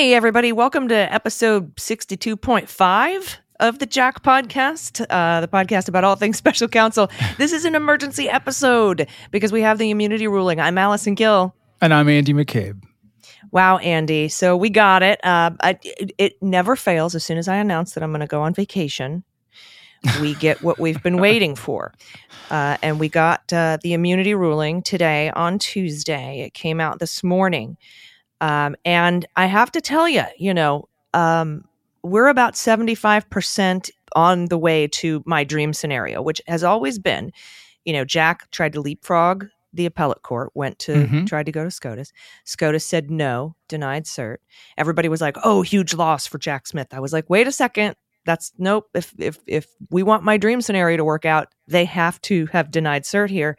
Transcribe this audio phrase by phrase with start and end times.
[0.00, 6.16] Hey, everybody, welcome to episode 62.5 of the Jack podcast, uh, the podcast about all
[6.16, 7.10] things special counsel.
[7.36, 10.58] This is an emergency episode because we have the immunity ruling.
[10.58, 11.54] I'm Allison Gill.
[11.82, 12.82] And I'm Andy McCabe.
[13.50, 14.30] Wow, Andy.
[14.30, 15.22] So we got it.
[15.22, 17.14] Uh, I, it, it never fails.
[17.14, 19.22] As soon as I announce that I'm going to go on vacation,
[20.22, 21.92] we get what we've been waiting for.
[22.50, 26.40] Uh, and we got uh, the immunity ruling today on Tuesday.
[26.40, 27.76] It came out this morning.
[28.40, 31.64] Um, and I have to tell you, you know, um,
[32.02, 37.32] we're about 75% on the way to my dream scenario, which has always been,
[37.84, 41.26] you know, Jack tried to leapfrog the appellate court, went to, Mhm.
[41.28, 42.12] tried to go to SCOTUS.
[42.44, 44.38] SCOTUS said no, denied cert.
[44.76, 46.88] Everybody was like, oh, huge loss for Jack Smith.
[46.92, 47.94] I was like, wait a second.
[48.26, 48.88] That's nope.
[48.94, 52.70] If if if we want my dream scenario to work out, they have to have
[52.70, 53.56] denied cert here.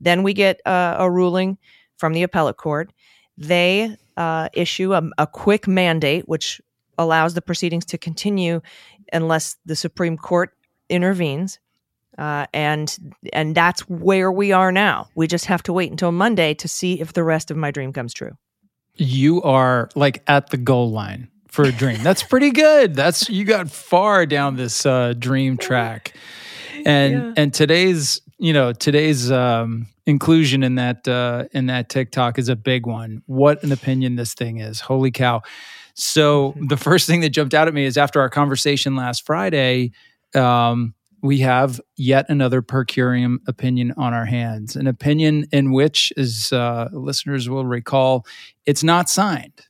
[0.00, 1.58] Then we get uh, a ruling
[1.96, 2.92] from the appellate court.
[3.36, 6.60] They uh, issue a, a quick mandate, which
[6.98, 8.60] allows the proceedings to continue
[9.12, 10.50] unless the Supreme Court
[10.90, 11.58] intervenes.
[12.18, 12.98] Uh, and
[13.32, 15.06] and that's where we are now.
[15.14, 17.92] We just have to wait until Monday to see if the rest of my dream
[17.92, 18.32] comes true.
[18.96, 22.02] You are like at the goal line for a dream.
[22.02, 22.96] That's pretty good.
[22.96, 26.12] That's you got far down this uh, dream track.
[26.84, 27.32] And Yeah.
[27.36, 32.56] and today's, you know, today's um inclusion in that uh in that TikTok is a
[32.56, 33.22] big one.
[33.26, 34.80] What an opinion this thing is.
[34.80, 35.42] Holy cow.
[35.94, 39.90] So the first thing that jumped out at me is after our conversation last Friday,
[40.34, 46.12] um, we have yet another per curiam opinion on our hands, an opinion in which,
[46.16, 48.24] as uh, listeners will recall,
[48.66, 49.60] it's not signed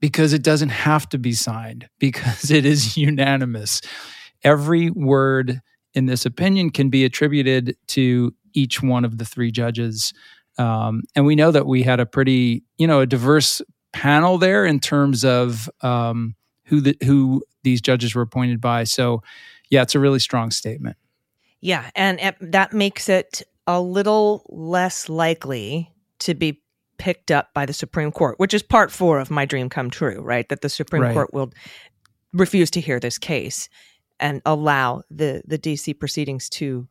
[0.00, 3.80] because it doesn't have to be signed because it is unanimous.
[4.42, 5.60] Every word
[5.94, 10.12] in this opinion can be attributed to each one of the three judges.
[10.58, 13.62] Um, and we know that we had a pretty, you know, a diverse
[13.92, 16.34] panel there in terms of um,
[16.64, 18.84] who the, who these judges were appointed by.
[18.84, 19.22] So,
[19.70, 20.96] yeah, it's a really strong statement.
[21.60, 26.62] Yeah, and it, that makes it a little less likely to be
[26.98, 30.20] picked up by the Supreme Court, which is part four of my dream come true,
[30.20, 30.48] right?
[30.48, 31.14] That the Supreme Right.
[31.14, 31.52] Court will
[32.32, 33.68] refuse to hear this case
[34.20, 36.88] and allow the the DC proceedings to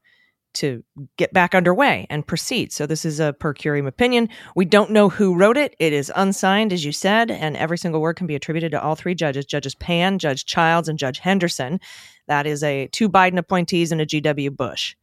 [0.53, 0.83] to
[1.17, 2.73] get back underway and proceed.
[2.73, 4.27] So this is a per curiam opinion.
[4.55, 5.75] We don't know who wrote it.
[5.77, 8.95] It is unsigned, as you said, and every single word can be attributed to all
[8.95, 11.79] three judges: Judges Pan, Judge Childs, and Judge Henderson.
[12.27, 14.95] That is a two Biden appointees and a GW Bush.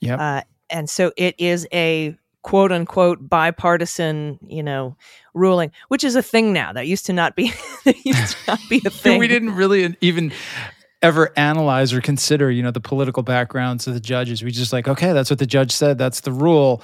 [0.00, 0.20] Yep.
[0.20, 4.96] Uh, and so it is a quote unquote bipartisan, you know,
[5.34, 6.72] ruling, which is a thing now.
[6.72, 7.52] That used to not be
[7.84, 9.18] that used to not be a thing.
[9.18, 10.32] we didn't really even
[11.02, 14.42] ever analyze or consider, you know, the political backgrounds of the judges.
[14.42, 15.98] We just like, okay, that's what the judge said.
[15.98, 16.82] That's the rule.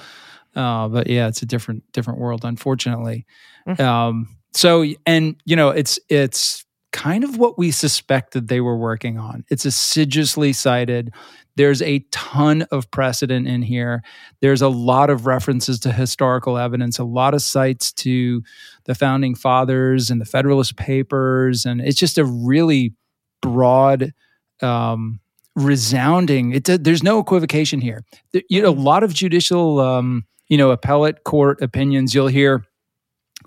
[0.55, 3.25] Uh, but yeah, it's a different different world, unfortunately.
[3.67, 3.79] Mhm.
[3.79, 9.17] Um, so, and you know, it's it's kind of what we suspected they were working
[9.17, 9.43] on.
[9.49, 11.13] It's assiduously cited.
[11.57, 14.01] There's a ton of precedent in here.
[14.41, 18.43] There's a lot of references to historical evidence, a lot of cites to
[18.85, 22.93] the founding fathers and the Federalist Papers, and it's just a really
[23.41, 24.13] broad,
[24.61, 25.19] um,
[25.55, 26.53] resounding.
[26.53, 28.03] It there's no equivocation here.
[28.33, 32.13] There- you know, a lot of judicial, um, you know, appellate court opinions.
[32.13, 32.65] You'll hear,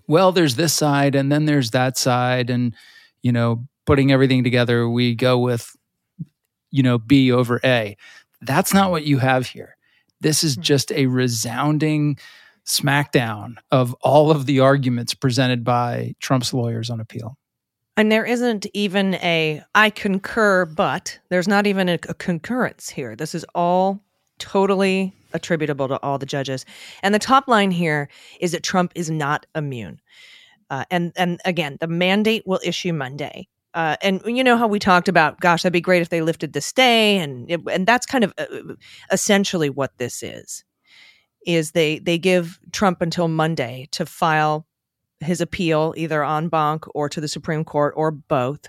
[0.06, 2.74] well, there's this side, and then there's that side, and
[3.22, 5.74] you know, putting everything together, we go with,
[6.70, 7.96] you know, B over A.
[8.40, 9.76] That's not what you have here.
[10.20, 12.18] This is just a resounding
[12.66, 17.36] smackdown of all of the arguments presented by Trump's lawyers on appeal.
[17.98, 23.16] And there isn't even a I concur, but there's not even a, a concurrence here.
[23.16, 24.00] This is all
[24.38, 26.64] totally attributable to all the judges.
[27.02, 28.08] And the top line here
[28.40, 30.00] is that Trump is not immune.
[30.70, 33.48] Uh, and and again, the mandate will issue Monday.
[33.74, 36.52] Uh, and you know how we talked about, gosh, that'd be great if they lifted
[36.52, 38.74] the stay, and it, and that's kind of uh,
[39.10, 40.62] essentially what this is.
[41.44, 44.67] Is they they give Trump until Monday to file
[45.20, 48.66] his appeal either en banc or to the Supreme Court or both.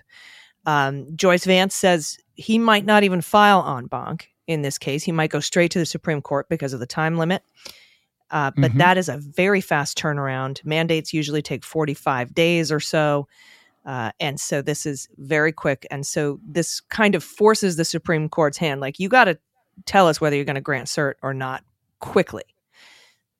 [0.66, 5.04] Um, Joyce Vance says he might not even file en banc in this case.
[5.04, 7.44] He might go straight to the Supreme Court because of the time limit.
[8.32, 8.78] Uh, but Mhm.
[8.78, 10.64] that is a very fast turnaround.
[10.64, 13.28] Mandates usually take 45 days or so.
[13.86, 15.88] Uh, and so this is very quick.
[15.90, 18.82] And so this kind of forces the Supreme Court's hand.
[18.82, 19.40] Like, you got to
[19.86, 21.64] tell us whether you're going to grant cert or not
[22.00, 22.44] quickly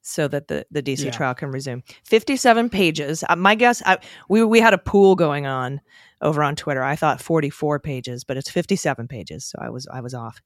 [0.02, 1.12] so that the, the DC yeah.
[1.12, 1.84] trial can resume.
[2.06, 3.24] 57 pages.
[3.28, 3.98] Uh, my guess, I,
[4.28, 5.82] we, we had a pool going on
[6.22, 6.84] over on Twitter.
[6.84, 9.46] I thought 44 pages, but it's 57 pages.
[9.46, 10.42] So I was, I was off.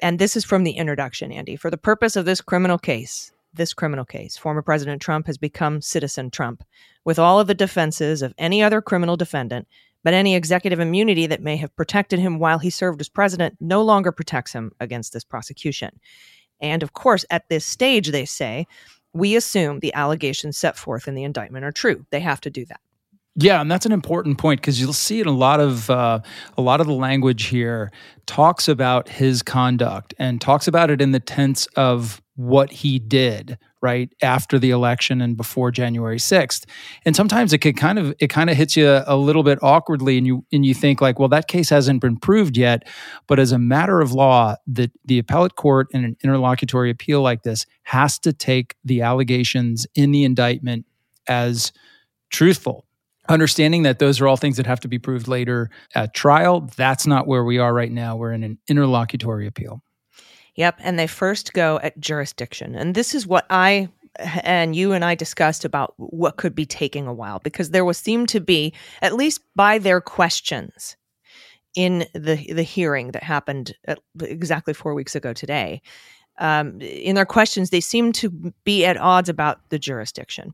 [0.00, 1.56] And this is from the introduction, Andy.
[1.56, 5.82] For the purpose of this criminal case, this criminal case, former President Trump has become
[5.82, 6.64] citizen Trump
[7.04, 9.66] with all of the defenses of any other criminal defendant,
[10.02, 13.82] but any executive immunity that may have protected him while he served as president no
[13.82, 15.98] longer protects him against this prosecution.
[16.60, 18.66] And of course, at this stage, they say,
[19.12, 22.06] we assume the allegations set forth in the indictment are true.
[22.10, 22.80] They have to do that.
[23.36, 26.20] Yeah, and that's an important point because you'll see in a lot of uh,
[26.58, 27.90] a lot of the language here
[28.26, 33.56] talks about his conduct and talks about it in the tense of what he did
[33.82, 36.64] right after the election and before January 6th.
[37.04, 40.18] And sometimes it could kind of it kind of hits you a little bit awkwardly
[40.18, 42.86] and you and you think like, well that case hasn't been proved yet,
[43.26, 47.42] but as a matter of law, the the appellate court in an interlocutory appeal like
[47.42, 50.86] this has to take the allegations in the indictment
[51.26, 51.72] as
[52.30, 52.86] truthful
[53.28, 56.68] understanding that those are all things that have to be proved later at trial.
[56.76, 58.16] That's not where we are right now.
[58.16, 59.82] We're in an interlocutory appeal.
[60.60, 60.80] Yep.
[60.80, 62.74] And they first go at jurisdiction.
[62.74, 67.06] And this is what I and you and I discussed about what could be taking
[67.06, 70.98] a while because there was seemed to be, at least by their questions
[71.74, 73.74] in the the hearing that happened
[74.20, 75.80] exactly four weeks ago today.
[76.38, 80.52] Um, in their questions, they seem to be at odds about the jurisdiction.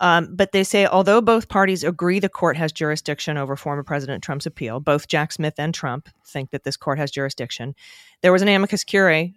[0.00, 4.24] Um, but they say, although both parties agree the court has jurisdiction over former President
[4.24, 7.74] Trump's appeal, both Jack Smith and Trump think that this court has jurisdiction.
[8.22, 9.34] There was an amicus curiae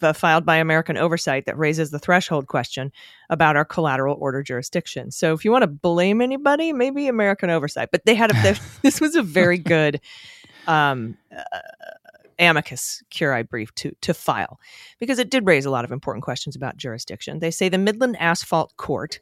[0.00, 2.92] uh, filed by American Oversight that raises the threshold question
[3.28, 5.10] about our collateral order jurisdiction.
[5.10, 7.90] So if you want to blame anybody, maybe American Oversight.
[7.92, 10.00] But they had a, this was a very good
[10.66, 11.60] um, uh,
[12.38, 14.60] amicus curiae brief to to file
[14.98, 17.38] because it did raise a lot of important questions about jurisdiction.
[17.38, 19.20] They say the Midland Asphalt Court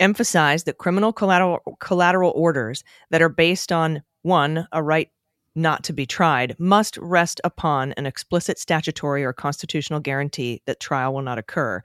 [0.00, 5.10] emphasize that criminal collateral, collateral orders that are based on one, a right
[5.54, 11.14] not to be tried, must rest upon an explicit statutory or constitutional guarantee that trial
[11.14, 11.82] will not occur,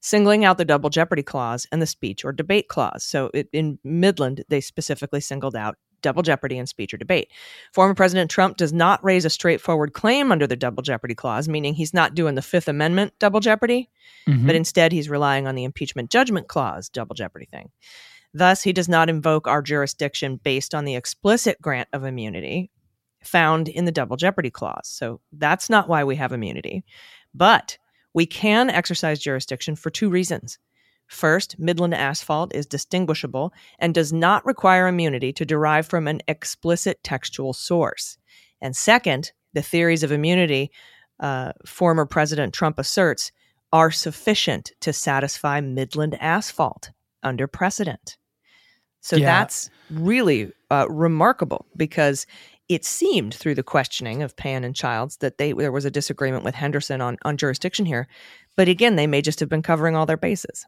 [0.00, 3.04] singling out the double jeopardy clause and the speech or debate clause.
[3.04, 7.30] So it, in Midland, they specifically singled out double jeopardy in speech or debate.
[7.72, 11.74] Former President Trump does not raise a straightforward claim under the double jeopardy clause, meaning
[11.74, 13.90] he's not doing the Fifth Amendment double jeopardy,
[14.28, 14.46] mm-hmm.
[14.46, 17.70] but instead he's relying on the impeachment judgment clause double jeopardy thing.
[18.32, 22.70] Thus, he does not invoke our jurisdiction based on the explicit grant of immunity
[23.22, 24.86] found in the double jeopardy clause.
[24.88, 26.84] So that's not why we have immunity.
[27.34, 27.78] But
[28.14, 30.58] we can exercise jurisdiction for two reasons.
[31.10, 37.02] First, Midland asphalt is distinguishable and does not require immunity to derive from an explicit
[37.02, 38.16] textual source.
[38.60, 40.70] And second, the theories of immunity
[41.18, 43.32] uh, former President Trump asserts
[43.72, 46.92] are sufficient to satisfy Midland asphalt
[47.24, 48.16] under precedent.
[49.00, 49.26] So yeah.
[49.26, 52.24] that's really uh, remarkable because
[52.70, 56.44] it seemed through the questioning of Pan and Childs that they there was a disagreement
[56.44, 58.06] with Henderson on, on jurisdiction here.
[58.56, 60.64] But again, they may just have been covering all their bases.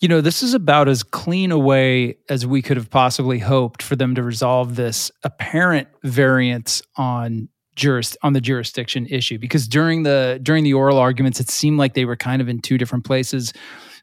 [0.00, 3.82] You know, this is about as clean a way as we could have possibly hoped
[3.82, 10.02] for them to resolve this apparent variance on jurist on the jurisdiction issue because during
[10.02, 13.04] the during the oral arguments it seemed like they were kind of in two different
[13.04, 13.52] places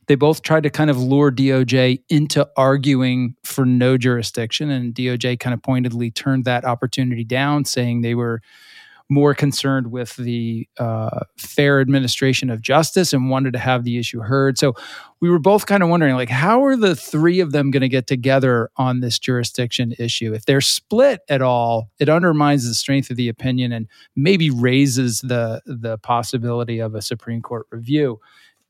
[0.07, 5.39] they both tried to kind of lure DOJ into arguing for no jurisdiction, and DOJ
[5.39, 8.41] kind of pointedly turned that opportunity down, saying they were
[9.09, 14.19] more concerned with the uh, fair administration of justice and wanted to have the issue
[14.19, 14.57] heard.
[14.57, 14.73] So
[15.19, 17.89] we were both kind of wondering, like, how are the three of them going to
[17.89, 20.33] get together on this jurisdiction issue?
[20.33, 25.21] If they're split at all, it undermines the strength of the opinion and maybe raises
[25.21, 28.19] the the possibility of a Supreme Court review.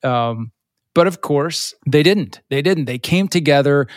[0.03, 0.51] Um,
[0.95, 2.41] but of course, they didn't.
[2.49, 2.85] They didn't.
[2.85, 3.87] They came together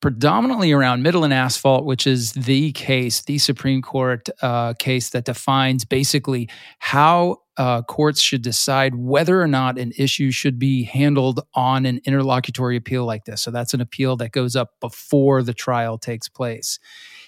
[0.00, 5.84] predominantly around Midland Asphalt, which is the case, the Supreme Court uh, case that defines
[5.84, 11.84] basically how uh, courts should decide whether or not an issue should be handled on
[11.84, 13.42] an interlocutory appeal like this.
[13.42, 16.78] So that's an appeal that goes up before the trial takes place.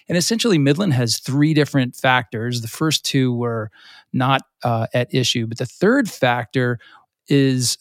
[0.09, 2.62] And essentially, Midland has three different factors.
[2.62, 3.71] The first two were
[4.14, 6.79] not uh, at issue, but the third factor
[7.29, 7.79] is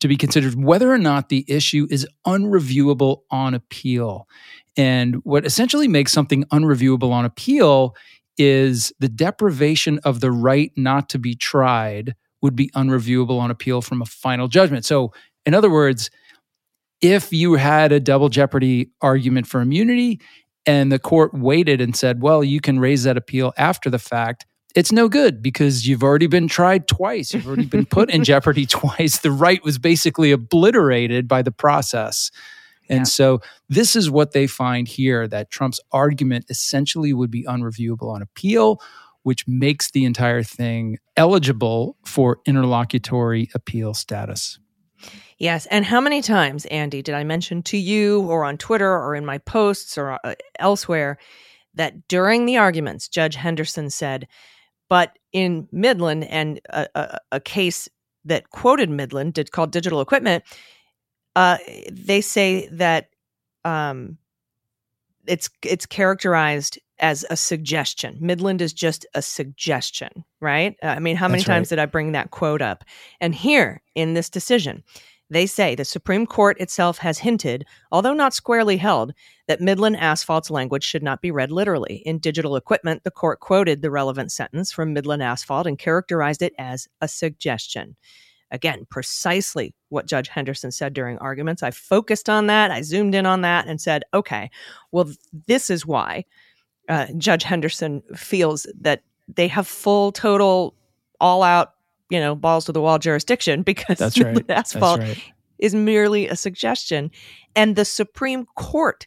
[0.00, 4.28] to be considered whether or not the issue is unreviewable on appeal.
[4.76, 7.96] And what essentially makes something unreviewable on appeal
[8.38, 13.82] is the deprivation of the right not to be tried would be unreviewable on appeal
[13.82, 14.84] from a final judgment.
[14.84, 15.12] So,
[15.44, 16.10] in other words,
[17.00, 20.20] if you had a double jeopardy argument for immunity
[20.66, 24.44] And the court waited and said, well, you can raise that appeal after the fact.
[24.74, 27.32] It's no good because you've already been tried twice.
[27.32, 29.18] You've already been put in jeopardy twice.
[29.18, 32.30] The right was basically obliterated by the process.
[32.88, 33.04] And Yeah.
[33.04, 38.22] so this is what they find here that Trump's argument essentially would be unreviewable on
[38.22, 38.80] appeal,
[39.22, 44.58] which makes the entire thing eligible for interlocutory appeal status.
[45.38, 45.66] Yes.
[45.66, 49.24] And how many times, Andy, did I mention to you or on Twitter or in
[49.24, 51.16] my posts or uh, elsewhere
[51.74, 54.26] that during the arguments, Judge Henderson said,
[54.88, 57.88] but in Midland and a, a, a case
[58.24, 60.44] that quoted Midland did called digital equipment,
[61.36, 61.58] uh,
[61.90, 63.10] they say that
[63.64, 64.18] um,
[65.26, 68.16] it's it's characterized as a suggestion.
[68.20, 70.76] Midland is just a suggestion, right?
[70.82, 71.46] Uh, I mean, how many right.
[71.46, 72.84] times did I bring that quote up?
[73.20, 74.82] And here in this decision,
[75.30, 79.12] they say the Supreme Court itself has hinted, although not squarely held,
[79.46, 82.02] that Midland Asphalt's language should not be read literally.
[82.06, 86.54] In digital equipment, the court quoted the relevant sentence from Midland Asphalt and characterized it
[86.58, 87.96] as a suggestion.
[88.50, 91.62] Again, precisely what Judge Henderson said during arguments.
[91.62, 92.70] I focused on that.
[92.70, 94.50] I zoomed in on that and said, okay,
[94.90, 95.10] well,
[95.46, 96.24] this is why
[96.88, 100.74] uh, Judge Henderson feels that they have full, total,
[101.20, 101.74] all out,
[102.10, 104.50] you know, balls to the wall jurisdiction because That's right.
[104.50, 105.32] Asphalt That's right.
[105.58, 107.10] is merely a suggestion.
[107.54, 109.06] And the Supreme Court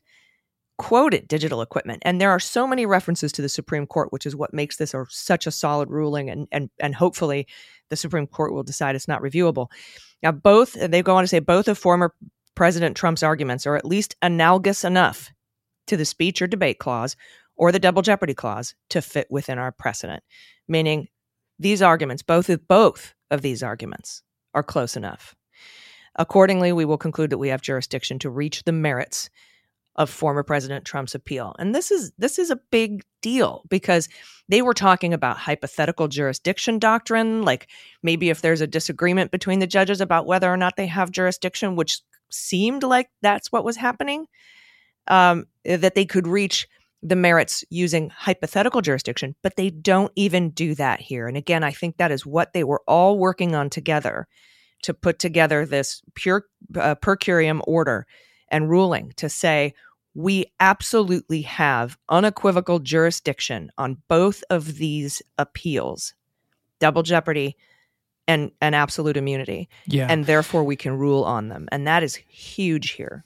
[0.78, 2.02] quoted digital equipment.
[2.04, 4.96] And there are so many references to the Supreme Court, which is what makes this
[4.96, 6.30] a, such a solid ruling.
[6.30, 7.48] And, and, and hopefully
[7.90, 9.68] the Supreme Court will decide it's not reviewable.
[10.24, 12.16] Now, both, they go on to say, both of former
[12.56, 15.32] President Trump's arguments are at least analogous enough
[15.88, 17.16] to the speech or debate clause
[17.56, 20.24] or the double jeopardy clause to fit within our precedent,
[20.68, 21.08] meaning
[21.62, 25.36] these arguments, both of both of these arguments, are close enough.
[26.16, 29.30] Accordingly, we will conclude that we have jurisdiction to reach the merits
[29.96, 31.56] of former President Trump's appeal.
[31.60, 34.10] And this is this is a big deal because
[34.50, 37.70] they were talking about hypothetical jurisdiction doctrine, like
[38.02, 41.76] maybe if there's a disagreement between the judges about whether or not they have jurisdiction,
[41.76, 44.26] which seemed like that's what was happening,
[45.08, 46.68] um, that they could reach
[47.04, 51.28] the merits using hypothetical jurisdiction, but they don't even do that here.
[51.28, 54.28] And again, I think that is what they were all working on together
[54.84, 58.06] to put together this pure uh, per curiam order
[58.50, 59.74] and ruling to say
[60.14, 66.14] we absolutely have unequivocal jurisdiction on both of these appeals,
[66.80, 67.56] double jeopardy
[68.28, 70.08] and and absolute immunity, Yeah.
[70.10, 71.68] and therefore we can rule on them.
[71.72, 73.24] And that is huge here.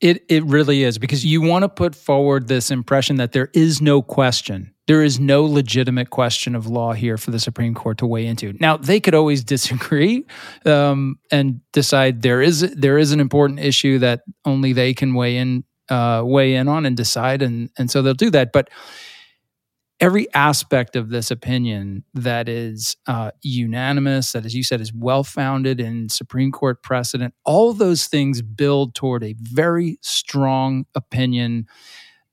[0.00, 3.82] It it really is because you want to put forward this impression that there is
[3.82, 4.72] no question.
[4.86, 8.54] There is no legitimate question of law here for the Supreme Court to weigh into.
[8.60, 10.24] Now they could always disagree
[10.64, 15.36] um, and decide there is there is an important issue that only they can weigh
[15.36, 18.52] in uh, weigh in on and decide, and and so they'll do that.
[18.52, 18.68] But
[20.00, 25.24] every aspect of this opinion that is uh, unanimous, that, as you said, is well
[25.24, 31.66] founded in Supreme Court precedent, all those things build toward a very strong opinion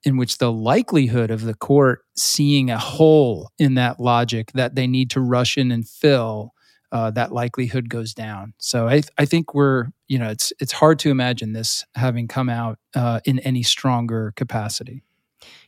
[0.04, 4.86] in which the likelihood of the court seeing a hole in that logic that they
[4.88, 6.54] need to rush in and fill.
[6.92, 8.54] Uh, that likelihood goes down.
[8.60, 12.48] So I, I think we're, you know, it's it's hard to imagine this having come
[12.48, 15.05] out uh, in any stronger capacity.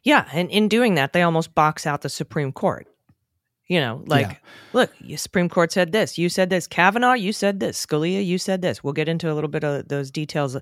[0.03, 2.87] Yeah, and in doing that, they almost box out the Supreme Court.
[3.67, 4.35] You know, like, Yeah.
[4.71, 8.61] look, Supreme Court said this, you said this, Kavanaugh, you said this, Scalia, you said
[8.61, 8.81] this.
[8.81, 10.55] We'll get into a little bit of those details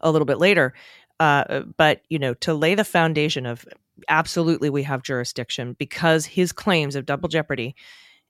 [0.00, 0.74] a, little bit later.
[1.20, 3.64] Uh, but you know, to lay the foundation of
[4.08, 7.74] absolutely we have jurisdiction because his claims of double jeopardy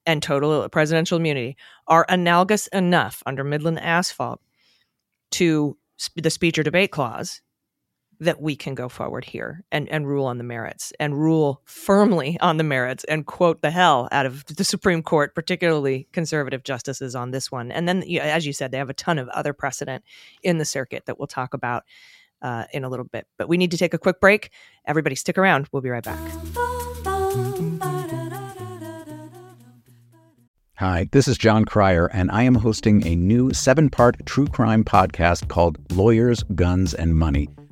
[0.06, 4.40] and total presidential immunity are analogous enough under Midland Asphalt
[5.32, 7.42] to sp- the speech or debate clause
[8.20, 12.36] that we can go forward here and, and rule on the merits and rule firmly
[12.40, 17.14] on the merits and quote the hell out of the Supreme Court, particularly conservative justices
[17.14, 17.70] on this one.
[17.70, 20.04] And then, as you said, they have a ton of other precedent
[20.42, 21.84] in the circuit that we'll talk about
[22.42, 23.26] uh, in a little bit.
[23.36, 24.50] But we need to take a quick break.
[24.84, 25.68] Everybody, stick around.
[25.70, 26.18] We'll be right back.
[30.74, 34.84] Hi, this is Jon Cryer, and I am hosting a new seven part true crime
[34.84, 37.48] podcast called Lawyers, Guns, and Money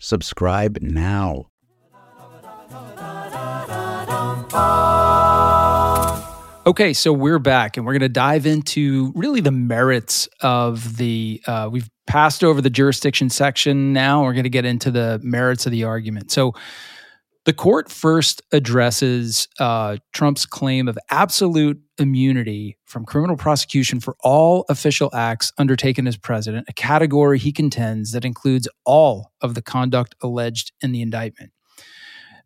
[0.00, 1.46] Subscribe now.
[6.66, 11.40] Okay, so we're back and we're going to dive into really the merits of the.
[11.46, 14.22] Uh, we've passed over the jurisdiction section now.
[14.22, 16.30] We're going to get into the merits of the argument.
[16.30, 16.54] So,
[17.44, 24.64] the court first addresses uh, Trump's claim of absolute immunity from criminal prosecution for all
[24.70, 30.14] official acts undertaken as president, a category he contends that includes all of the conduct
[30.22, 31.52] alleged in the indictment.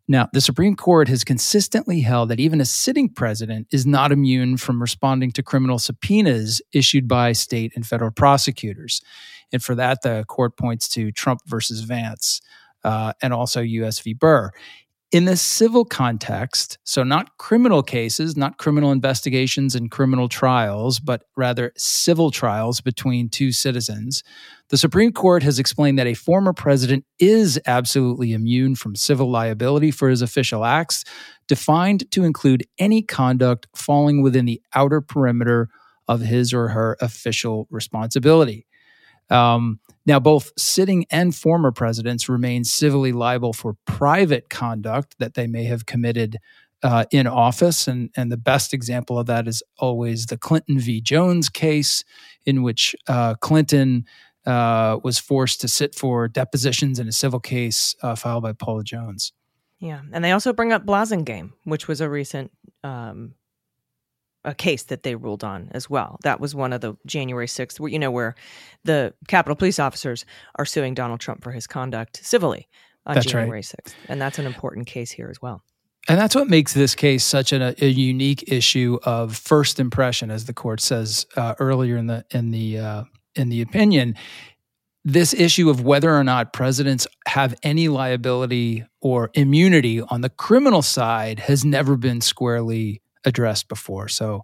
[0.09, 4.57] Now, the Supreme Court has consistently held that even a sitting president is not immune
[4.57, 9.01] from responding to criminal subpoenas issued by state and federal prosecutors.
[9.51, 12.41] And for that, the court points to Trump versus Vance
[12.83, 13.99] uh, and also U.S.
[13.99, 14.13] v.
[14.13, 14.51] Burr.
[15.11, 21.23] In the civil context, so not criminal cases, not criminal investigations and criminal trials, but
[21.35, 24.23] rather civil trials between two citizens,
[24.69, 29.89] the Supreme Court has explained that a former president is absolutely immune from civil liability
[29.89, 31.03] for his official acts,
[31.47, 35.69] defined to include any conduct falling within the outer perimeter
[36.07, 38.67] of his or her official responsibility.
[39.29, 45.45] Um, now, both sitting and former presidents remain civilly liable for private conduct that they
[45.45, 46.37] may have committed
[46.81, 47.87] uh, in office.
[47.87, 51.01] And, and the best example of that is always the Clinton v.
[51.01, 52.03] Jones case,
[52.45, 54.05] in which uh, Clinton
[54.45, 58.83] uh, was forced to sit for depositions in a civil case uh, filed by Paula
[58.83, 59.33] Jones.
[59.79, 60.01] Yeah.
[60.11, 62.51] And they also bring up Blassingame, which was a recent
[62.83, 63.35] um,
[64.45, 66.17] a case that they ruled on as well.
[66.23, 68.35] That was one of the January 6th, where, you know, where
[68.83, 70.25] the Capitol police officers
[70.55, 72.67] are suing Donald Trump for his conduct civilly
[73.05, 73.73] on that's January right.
[73.85, 73.93] 6th.
[74.07, 75.63] And that's an important case here as well.
[76.07, 80.45] And that's what makes this case such a, a unique issue of first impression, as
[80.45, 83.03] the court says uh, earlier in the in the uh,
[83.35, 84.15] in the opinion.
[85.05, 90.81] This issue of whether or not presidents have any liability or immunity on the criminal
[90.81, 94.07] side has never been squarely addressed before.
[94.07, 94.43] So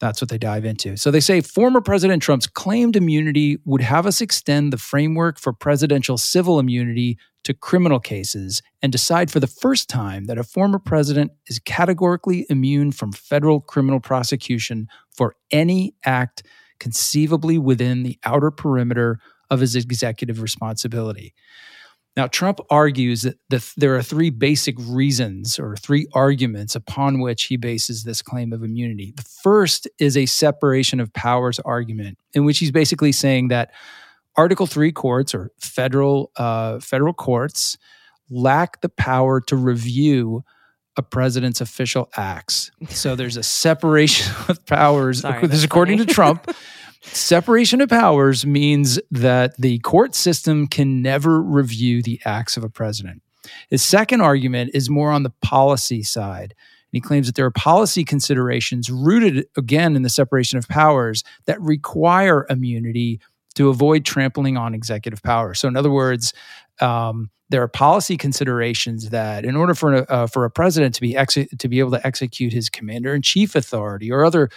[0.00, 0.96] that's what they dive into.
[0.96, 5.52] So they say former President Trump's claimed immunity would have us extend the framework for
[5.52, 10.78] presidential civil immunity to criminal cases and decide for the first time that a former
[10.78, 16.42] president is categorically immune from federal criminal prosecution for any act
[16.78, 19.18] conceivably within the outer perimeter
[19.50, 21.34] of his executive responsibility.
[22.16, 27.44] Now, Trump argues that the, there are three basic reasons or three arguments upon which
[27.44, 29.14] he bases this claim of immunity.
[29.16, 33.70] The first is a separation of powers argument, in which he's basically saying that
[34.36, 37.78] Article Three courts or federal uh, federal courts
[38.30, 40.42] lack the power to review
[40.96, 42.70] a president's official acts.
[42.88, 45.20] So there's a separation of powers.
[45.20, 46.06] Sorry, this is according funny.
[46.06, 46.54] to Trump.
[47.02, 52.68] Separation of powers means that the court system can never review the acts of a
[52.68, 53.22] president.
[53.70, 56.54] His second argument is more on the policy side.
[56.54, 61.24] And he claims that there are policy considerations rooted again in the separation of powers
[61.46, 63.20] that require immunity
[63.54, 65.54] to avoid trampling on executive power.
[65.54, 66.32] So, in other words,
[66.80, 71.00] um, there are policy considerations that, in order for a, uh, for a president to
[71.00, 74.48] be exe- to be able to execute his commander in chief authority or other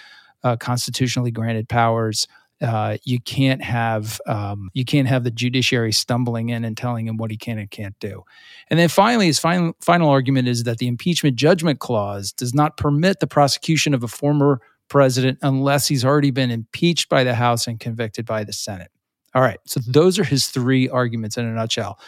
[0.45, 2.27] uh, constitutionally granted powers.
[2.61, 7.17] Uh, you can't have um, you can't have the judiciary stumbling in and telling him
[7.17, 8.23] what he can and can't do.
[8.69, 12.77] And then finally, his final final argument is that the impeachment judgment clause does not
[12.77, 17.67] permit the prosecution of a former president unless he's already been impeached by the House
[17.67, 18.91] and convicted by the Senate.
[19.33, 21.99] All right, so those are his three arguments in a nutshell.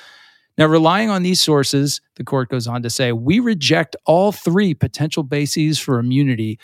[0.58, 4.74] Now, relying on these sources, the court goes on to say, we reject all three
[4.74, 6.58] potential bases for immunity,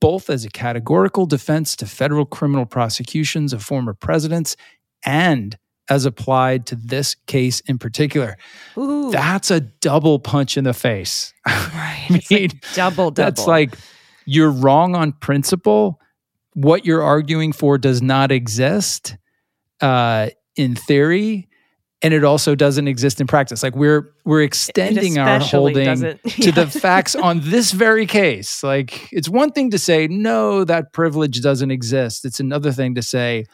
[0.00, 4.56] both as a categorical defense to federal criminal prosecutions of former presidents
[5.04, 5.58] and
[5.90, 8.36] as applied to this case in particular.
[8.76, 9.10] Ooh.
[9.10, 11.32] That's a double punch in the face.
[11.46, 12.06] Right.
[12.10, 13.10] I mean, like double, double.
[13.12, 13.74] That's like
[14.26, 16.00] you're wrong on principle.
[16.54, 19.16] What you're arguing for does not exist
[19.80, 21.48] uh, in theory
[22.02, 23.62] and it also doesn't exist in practice.
[23.62, 28.62] Like we're we're extending our holding to the facts on this very case.
[28.62, 32.24] Like it's one thing to say no, that privilege doesn't exist.
[32.24, 33.46] It's another thing to say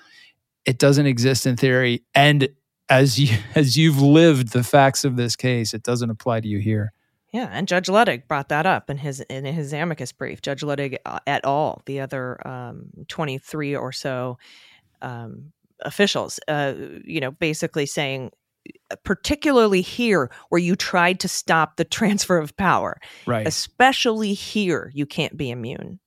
[0.64, 2.48] it doesn't exist in theory, and
[2.88, 6.59] as you as you've lived the facts of this case, it doesn't apply to you
[6.59, 6.92] here.
[7.33, 10.40] Yeah, and Judge Luttig brought that up in his in his amicus brief.
[10.40, 11.83] Judge Luttig uh, et al.
[11.87, 14.38] The other um, twenty three or so
[15.02, 15.52] um,
[15.85, 18.31] officials, uh, you know, basically saying,
[18.90, 23.47] uh, particularly here where you tried to stop the transfer of power, right?
[23.47, 26.01] Especially here, you can't be immune,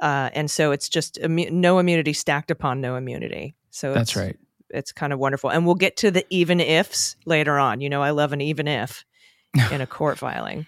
[0.00, 3.54] uh, and so it's just immu- no immunity stacked upon no immunity.
[3.70, 4.36] So that's right.
[4.70, 7.80] It's kind of wonderful, and we'll get to the even ifs later on.
[7.80, 9.04] You know, I love an even if
[9.70, 10.66] in a court filing.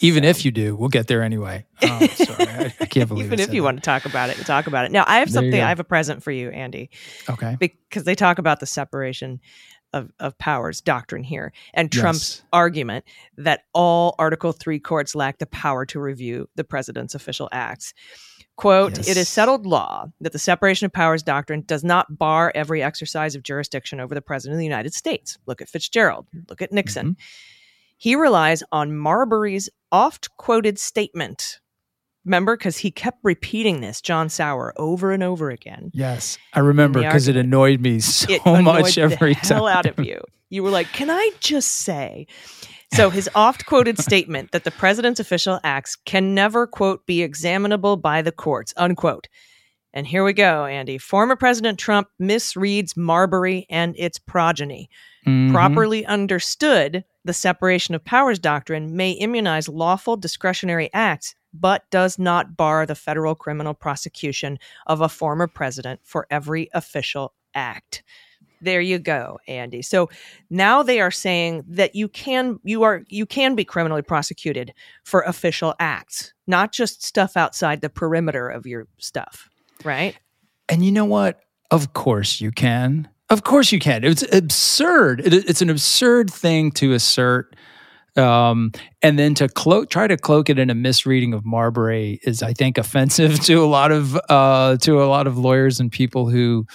[0.00, 1.64] Even if you do, we'll get there anyway.
[1.80, 3.26] Oh, sorry, I, I, can't believe.
[3.26, 3.64] Even if you that.
[3.64, 4.90] want to talk about it, talk about it.
[4.92, 5.60] Now, I have There something.
[5.60, 6.90] I have a present for you, Andy.
[7.30, 7.56] Okay.
[7.60, 9.40] Because they talk about the separation
[9.92, 12.42] of, of powers doctrine here, and Trump's Yes.
[12.52, 13.04] argument
[13.36, 17.94] that all Article Three courts lack the power to review the president's official acts.
[18.56, 19.16] Quote, it Yes.
[19.16, 23.44] is settled law that the separation of powers doctrine does not bar every exercise of
[23.44, 25.38] jurisdiction over the president of the United States.
[25.46, 26.26] Look at Fitzgerald.
[26.48, 27.10] Look at Nixon.
[27.12, 27.20] Mm-hmm.
[27.98, 31.58] He relies on Marbury's oft quoted statement.
[32.24, 35.90] Remember, because he kept repeating this, John Sauer, over and over again.
[35.94, 39.56] Yes, I remember because it annoyed me so annoyed much every the time.
[39.56, 40.20] hell out of you.
[40.50, 42.26] You were like, "Can I just say?"
[42.94, 48.22] So his oft-quoted statement that the president's official acts can never quote be examinable by
[48.22, 49.28] the courts unquote.
[49.94, 50.98] And here we go, Andy.
[50.98, 54.90] Former President Trump misreads Marbury and its progeny.
[55.26, 55.50] Mhm.
[55.50, 62.56] Properly understood, the separation of powers doctrine may immunize lawful discretionary acts, but does not
[62.56, 68.02] bar the federal criminal prosecution of a former president for every official act.
[68.62, 69.82] There you go, Andy.
[69.82, 70.08] So
[70.48, 74.72] now they are saying that you can you are you can be criminally prosecuted
[75.04, 79.50] for official acts, not just stuff outside the perimeter of your stuff,
[79.84, 80.16] right?
[80.70, 81.40] And you know what?
[81.70, 83.10] Of course you can.
[83.30, 84.04] Of course you can.
[84.04, 85.20] It's absurd.
[85.20, 87.54] It, it's an absurd thing to assert.
[88.16, 89.48] Um, and then to
[89.90, 93.66] try to cloak it in a misreading of Marbury is, I think, offensive to a
[93.66, 96.66] lot of uh, to a lot of lawyers and people who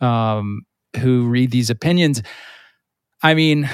[0.00, 0.62] um,
[0.98, 2.22] who read these opinions.
[3.22, 3.68] I mean,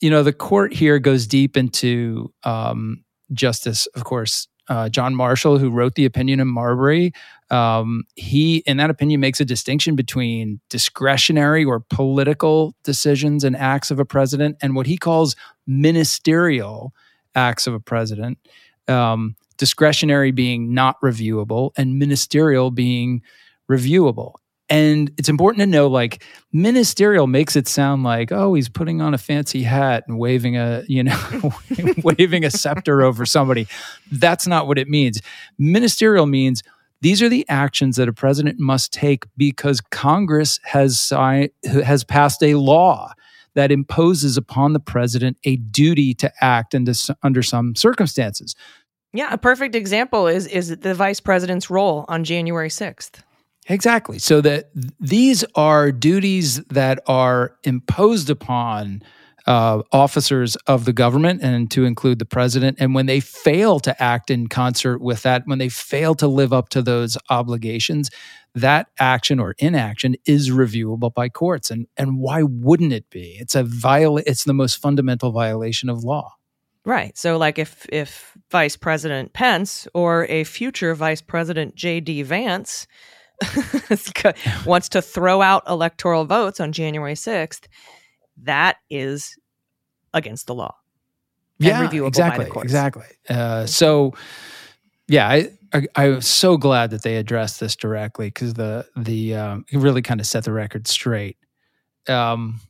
[0.00, 5.58] you know, the court here goes deep into um, Justice, of course, uh, John Marshall,
[5.58, 7.12] who wrote the opinion in Marbury.
[7.50, 13.90] Um, he, in that opinion, makes a distinction between discretionary or political decisions and acts
[13.90, 15.34] of a president and what he calls
[15.66, 16.92] ministerial
[17.34, 18.38] acts of a president.
[18.86, 23.22] Um, discretionary being not reviewable and ministerial being
[23.70, 24.34] reviewable.
[24.70, 29.14] And it's important to know like ministerial makes it sound like, oh, he's putting on
[29.14, 31.52] a fancy hat and waving a, you know,
[32.02, 33.66] waving a scepter over somebody.
[34.12, 35.20] That's not what it means.
[35.58, 36.62] Ministerial means
[37.00, 42.42] these are the actions that a president must take because Congress has signed, has passed
[42.42, 43.12] a law
[43.54, 48.54] that imposes upon the president a duty to act under, under some circumstances.
[49.12, 53.22] Yeah, a perfect example is is the vice president's role on January 6th.
[53.68, 54.18] Exactly.
[54.18, 59.02] So that these are duties that are imposed upon
[59.48, 62.76] uh, officers of the government and to include the president.
[62.78, 66.52] And when they fail to act in concert with that, when they fail to live
[66.52, 68.10] up to those obligations,
[68.54, 71.70] that action or inaction is reviewable by courts.
[71.70, 73.38] And and why wouldn't it be?
[73.40, 76.34] It's a viola- It's the most fundamental violation of law.
[76.84, 77.16] Right.
[77.16, 82.86] So like if if Vice President Pence or a future Vice President JD Vance
[84.66, 87.66] wants to throw out electoral votes on January 6th,
[88.42, 89.36] that is
[90.14, 90.74] against the law.
[91.58, 93.04] yeah, exactly, exactly.
[93.28, 94.14] Uh, so,
[95.08, 99.34] yeah, I, I, I was so glad that they addressed this directly because the the
[99.34, 101.36] um, it really kind of set the record straight.
[102.08, 102.60] Um,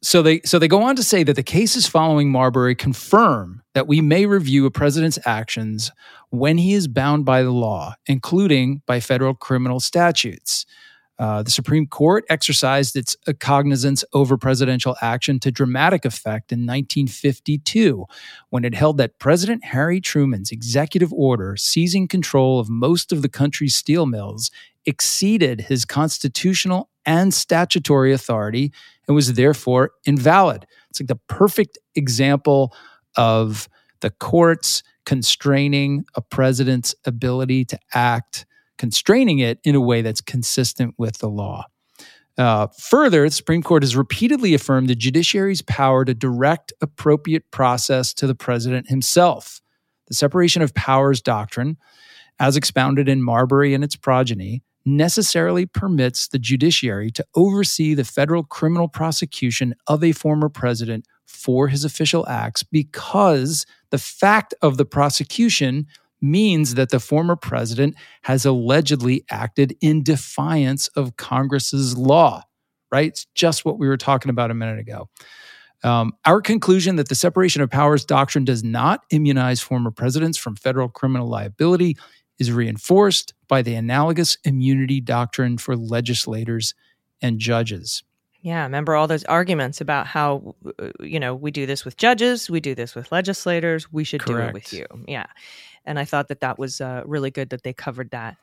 [0.00, 3.86] so they so they go on to say that the cases following Marbury confirm that
[3.86, 5.92] we may review a president's actions
[6.30, 10.66] when he is bound by the law, including by federal criminal statutes.
[11.18, 18.06] Uh, the Supreme Court exercised its cognizance over presidential action to dramatic effect in 1952
[18.50, 23.28] when it held that President Harry Truman's executive order seizing control of most of the
[23.28, 24.50] country's steel mills
[24.86, 28.72] exceeded his constitutional and statutory authority
[29.06, 30.66] and was therefore invalid.
[30.90, 32.74] It's like the perfect example
[33.16, 33.68] of
[34.00, 38.46] the courts constraining a president's ability to act
[38.82, 41.64] constraining it in a way that's consistent with the law.
[42.36, 48.12] Uh, further, the Supreme Court has repeatedly affirmed the judiciary's power to direct appropriate process
[48.14, 49.60] to the president himself.
[50.08, 51.76] The separation of powers doctrine,
[52.40, 58.42] as expounded in Marbury and its progeny, necessarily permits the judiciary to oversee the federal
[58.42, 64.84] criminal prosecution of a former president for his official acts because the fact of the
[64.84, 65.86] prosecution
[66.22, 72.42] means that the former president has allegedly acted in defiance of Congress's law,
[72.90, 73.08] right?
[73.08, 75.08] It's just what we were talking about a minute ago.
[75.84, 80.54] Um, our conclusion that the separation of powers doctrine does not immunize former presidents from
[80.54, 81.96] federal criminal liability
[82.38, 86.74] is reinforced by the analogous immunity doctrine for legislators
[87.20, 88.04] and judges.
[88.42, 92.50] Yeah, remember all those arguments about how uh, you know we do this with judges,
[92.50, 94.46] we do this with legislators, we should Correct.
[94.46, 94.86] do it with you.
[95.06, 95.26] Yeah,
[95.84, 98.36] and I thought that that was uh, really good that they covered that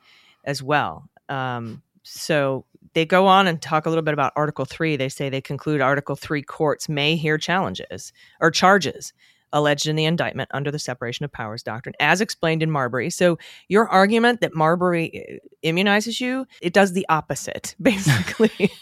[0.44, 1.08] as well.
[1.28, 4.96] Um, so they go on and talk a little bit about Article Three.
[4.96, 9.12] They say they conclude Article Three courts may hear challenges or charges
[9.52, 13.10] alleged in the indictment under the separation of powers doctrine, as explained in Marbury.
[13.10, 18.50] So your argument that Marbury uh, immunizes you, it does the opposite, basically.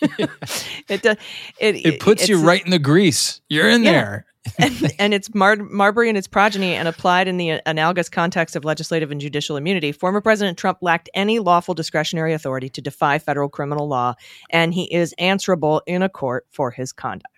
[0.88, 1.16] it does.
[1.58, 3.40] It, It puts you right in the grease.
[3.48, 3.92] You're in Yeah.
[3.92, 4.24] there.
[4.58, 8.64] and, and it's Mar- Marbury and its progeny, and applied in the analogous context of
[8.64, 9.92] legislative and judicial immunity.
[9.92, 14.14] Former President Trump lacked any lawful discretionary authority to defy federal criminal law,
[14.48, 17.37] and he is answerable in a court for his conduct.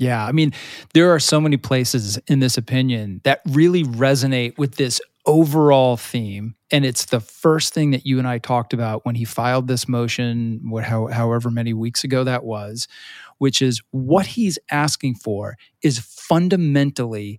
[0.00, 0.54] Yeah, I mean,
[0.94, 6.54] there are so many places in this opinion that really resonate with this overall theme.
[6.70, 9.86] And it's the first thing that you and I talked about when he filed this
[9.86, 12.88] motion, what, how, however many weeks ago that was,
[13.36, 17.38] which is what he's asking for is fundamentally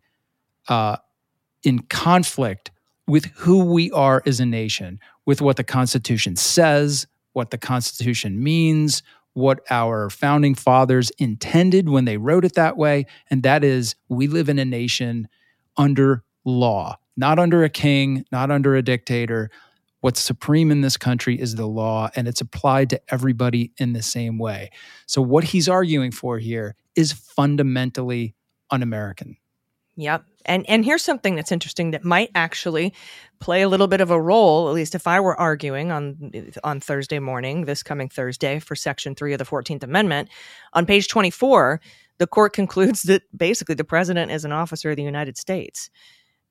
[0.67, 0.97] uh,
[1.63, 2.69] in conflict
[3.07, 8.43] with who we are as a nation, with what the Constitution says, what the Constitution
[8.43, 9.01] means,
[9.33, 13.05] what our founding fathers intended when they wrote it that way.
[13.29, 15.27] And that is, we live in a nation
[15.77, 19.49] under law, not under a king, not under a dictator.
[20.01, 24.01] What's supreme in this country is the law, and it's applied to everybody in the
[24.01, 24.71] same way.
[25.05, 28.35] So, what he's arguing for here is fundamentally
[28.71, 29.37] un American.
[29.97, 30.25] Yep.
[30.45, 32.93] And and here's something that's interesting that might actually
[33.39, 36.31] play a little bit of a role, at least if I were arguing on
[36.63, 40.29] on Thursday morning, this coming Thursday for section 3 of the 14th Amendment.
[40.73, 41.81] On page 24,
[42.17, 45.89] the court concludes that basically the president is an officer of the United States.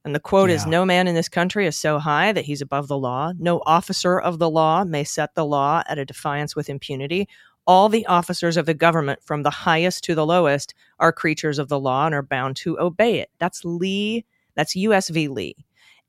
[0.05, 2.89] And the quote is No man in this country is so high that he's above
[2.89, 3.33] the law.
[3.39, 7.29] No officer of the law may set the law at a defiance with impunity.
[7.67, 11.69] All the officers of the government, from the highest to the lowest, are creatures of
[11.69, 13.31] the law and are bound to obey it.
[13.39, 15.29] That's Lee, that's US v.
[15.29, 15.57] Lee.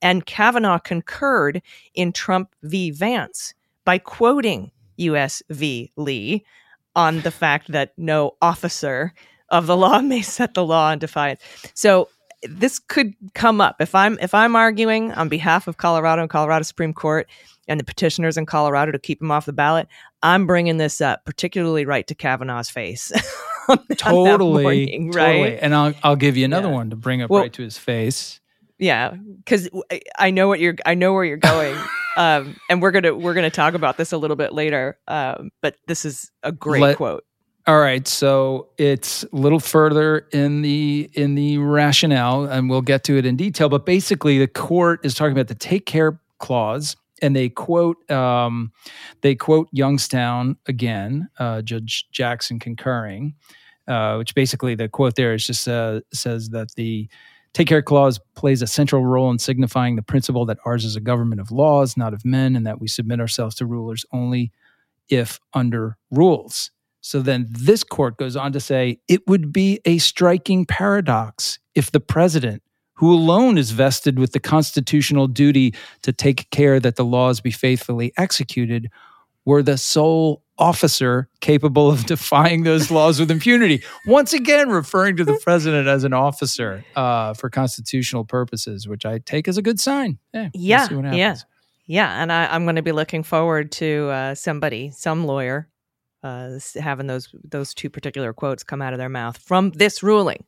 [0.02, 1.62] And Kavanaugh concurred
[1.94, 2.92] in Trump v.
[2.92, 3.54] Vance
[3.86, 5.92] by quoting US v.
[5.96, 6.44] Lee
[6.96, 9.14] on the fact that no officer
[9.50, 11.42] of the law may set the law in defiance.
[11.74, 12.10] So
[12.44, 16.64] this could come up if I'm if I'm arguing on behalf of Colorado and Colorado
[16.64, 17.30] Supreme Court
[17.72, 19.88] and the petitioners in Colorado to keep him off the ballot.
[20.22, 23.12] I'm bringing this up, particularly right to Kavanaugh's face.
[23.98, 25.32] Totally, morning, right?
[25.38, 25.60] totally.
[25.60, 26.74] And I'll I'll give you another Yeah.
[26.76, 28.40] one to bring up Well- right to his face.
[28.80, 29.70] Yeah, because
[30.18, 30.76] I know what you're.
[30.88, 31.78] I know where you're going,
[32.18, 34.98] um, and we're gonna we're gonna talk about this a little bit later.
[35.08, 37.24] Um, but this is a great Let- quote.
[37.68, 43.04] All right, so it's a little further in the in the rationale, and we'll get
[43.04, 43.70] to it in detail.
[43.70, 48.72] But basically, the court is talking about the take care clause, and they quote um,
[49.22, 53.36] they quote Youngstown again, uh, Judge Jackson concurring,
[53.88, 57.10] uh, which basically the quote there is just uh, says that the
[57.54, 61.02] take care clause plays a central role in signifying the principle that ours is a
[61.02, 64.52] government of laws, not of men, and that we submit ourselves to rulers only
[65.10, 66.72] if under rules.
[67.02, 71.92] So then this court goes on to say it would be a striking paradox if
[71.92, 72.62] the president
[72.96, 75.74] who alone is vested with the constitutional duty
[76.04, 78.90] to take care that the laws be faithfully executed,
[79.46, 83.84] were the sole officer capable of defying those laws with impunity.
[84.06, 89.20] Once again, referring to the president as an officer uh, for constitutional purposes, which I
[89.20, 90.20] take as a good sign.
[90.34, 91.36] Yeah, yeah, we'll yeah,
[91.88, 92.22] yeah.
[92.22, 95.68] And I, am going to be looking forward to uh, somebody, some lawyer,
[96.24, 100.44] uh, having those those two particular quotes come out of their mouth from this ruling.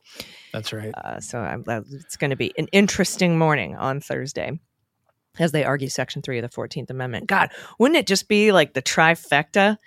[0.52, 0.94] That's right.
[0.96, 4.60] Uh, so I'm, it's going to be an interesting morning on Thursday
[5.40, 7.28] as they argue Section 3 of the 14th Amendment.
[7.28, 9.78] God, wouldn't it just be like the trifecta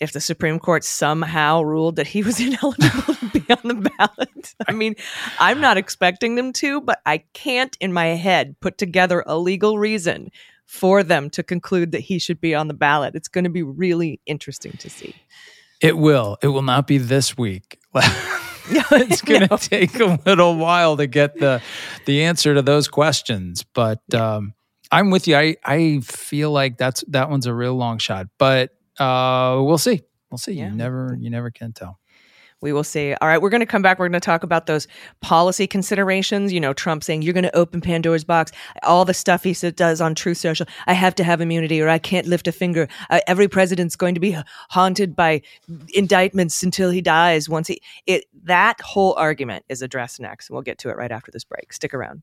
[0.00, 4.54] if the Supreme Court somehow ruled that he was ineligible to be on the ballot?
[4.66, 4.96] I mean,
[5.38, 9.78] I'm not expecting them to, but I can't in my head put together a legal
[9.78, 10.30] reason
[10.74, 13.14] for them to conclude that he should be on the ballot.
[13.14, 15.14] It's going to be really interesting to see.
[15.80, 16.36] It will.
[16.42, 17.78] It will not be this week.
[18.66, 21.60] it's going to take a little while to get the
[22.06, 24.54] the answer to those questions, but um,
[24.90, 25.36] I'm with you.
[25.36, 30.02] I I feel like that's that one's a real long shot, but uh, we'll see.
[30.30, 30.54] We'll see.
[30.54, 30.70] Yeah.
[30.70, 31.98] You never you never can tell.
[32.64, 33.12] We will see.
[33.20, 33.98] All right, we're going to come back.
[33.98, 34.88] We're going to talk about those
[35.20, 36.50] policy considerations.
[36.50, 38.52] You know, Trump saying you're going to open Pandora's box.
[38.82, 40.64] All the stuff he does on Truth Social.
[40.86, 42.88] I have to have immunity, or I can't lift a finger.
[43.10, 44.34] Uh, every president's going to be
[44.70, 45.42] haunted by
[45.92, 47.50] indictments until he dies.
[47.50, 50.48] Once he it that whole argument is addressed next.
[50.48, 51.70] We'll get to it right after this break.
[51.70, 52.22] Stick around.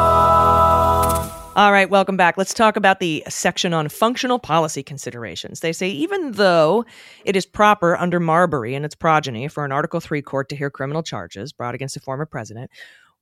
[1.53, 2.37] All right, welcome back.
[2.37, 5.59] Let's talk about the section on functional policy considerations.
[5.59, 6.85] They say even though
[7.25, 10.69] it is proper under Marbury and its progeny for an Article 3 court to hear
[10.69, 12.71] criminal charges brought against a former president,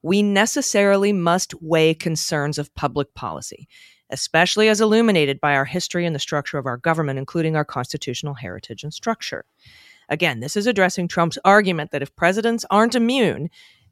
[0.04, 3.68] we necessarily must weigh concerns of public policy,
[4.12, 8.36] especially as illuminated by our history and the structure of our government, including our constitutional
[8.36, 9.44] heritage and structure.
[10.08, 13.50] Again, this is addressing Trump's argument that if presidents aren't immune,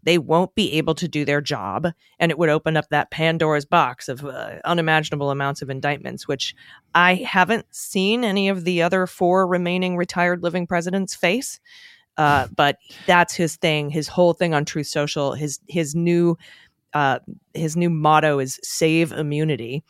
[0.08, 1.90] they won't be able to do their job.
[2.18, 6.56] And it would open up that Pandora's box of uh, unimaginable amounts of indictments, which
[6.96, 11.60] I haven't seen any of the other four remaining retired living presidents face.
[12.16, 13.90] Uh, but that's his thing.
[13.90, 15.34] His whole thing on Truth Social.
[15.34, 16.38] His his new
[16.94, 17.20] uh,
[17.54, 19.84] his new motto is "Save Immunity,"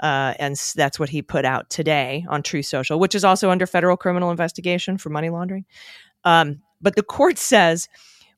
[0.00, 3.66] uh, and that's what he put out today on Truth Social, which is also under
[3.66, 5.66] federal criminal investigation for money laundering.
[6.24, 7.86] Um, but the court says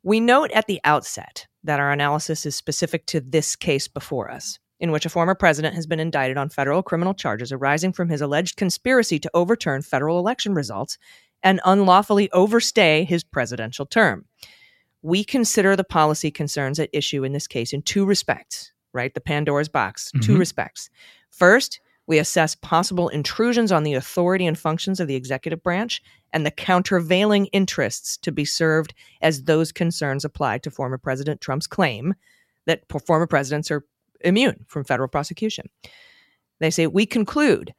[0.08, 4.58] we note at the outset that our analysis is specific to this case before us.
[4.80, 8.20] in which a former president has been indicted on federal criminal charges arising from his
[8.20, 10.98] alleged conspiracy to overturn federal election results
[11.42, 14.24] and unlawfully overstay his presidential term.
[15.02, 19.12] We consider the policy concerns at issue in this case in two respects, right?
[19.12, 20.24] The Pandora's box, mm-hmm.
[20.24, 20.88] two respects.
[21.28, 26.00] First, we assess possible intrusions on the authority and functions of the executive branch
[26.32, 31.66] and the countervailing interests to be served as those concerns apply to former President Trump's
[31.66, 32.14] claim
[32.66, 33.84] that former presidents are
[34.20, 35.68] immune from federal prosecution.
[36.60, 37.74] They say we conclude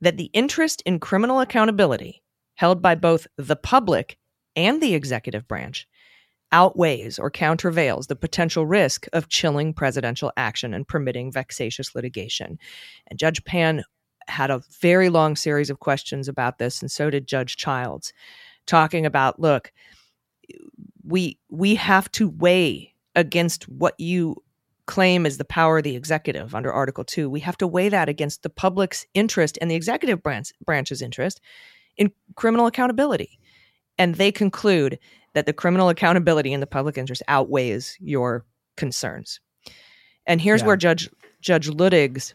[0.00, 2.22] that the interest in criminal accountability
[2.54, 4.18] held by both the public
[4.56, 5.86] and the executive branch
[6.52, 12.58] outweighs or countervails the potential risk of chilling presidential action and permitting vexatious litigation.
[13.06, 13.84] And Judge Pan
[14.30, 18.12] had a very long series of questions about this, and so did Judge Childs,
[18.66, 19.72] talking about look,
[21.04, 24.36] we we have to weigh against what you
[24.86, 27.30] claim is the power of the executive under Article 2.
[27.30, 31.40] We have to weigh that against the public's interest and the executive branch, branch's interest
[31.96, 33.38] in criminal accountability.
[33.98, 34.98] And they conclude
[35.34, 38.44] that the criminal accountability in the public interest outweighs your
[38.76, 39.38] concerns.
[40.26, 40.66] And here's yeah.
[40.66, 41.08] where Judge
[41.40, 42.34] Judge Luttig's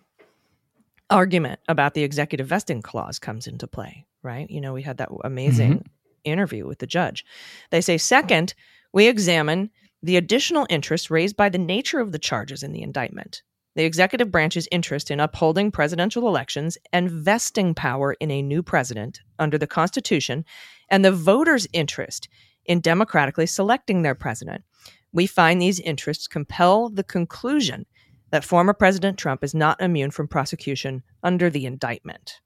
[1.09, 4.49] argument about the executive vesting clause comes into play, right?
[4.49, 5.87] You know, we had that amazing mm-hmm.
[6.23, 7.25] interview with the judge.
[7.69, 8.53] They say, second,
[8.93, 9.69] we examine
[10.01, 13.43] the additional interest raised by the nature of the charges in the indictment,
[13.75, 19.21] the executive branch's interest in upholding presidential elections and vesting power in a new president
[19.39, 20.45] under the Constitution,
[20.89, 22.29] and the voters' interest
[22.65, 24.63] in democratically selecting their president.
[25.11, 27.85] We find these interests compel the conclusion
[28.32, 32.41] that former President Trump is not immune from prosecution under the indictment.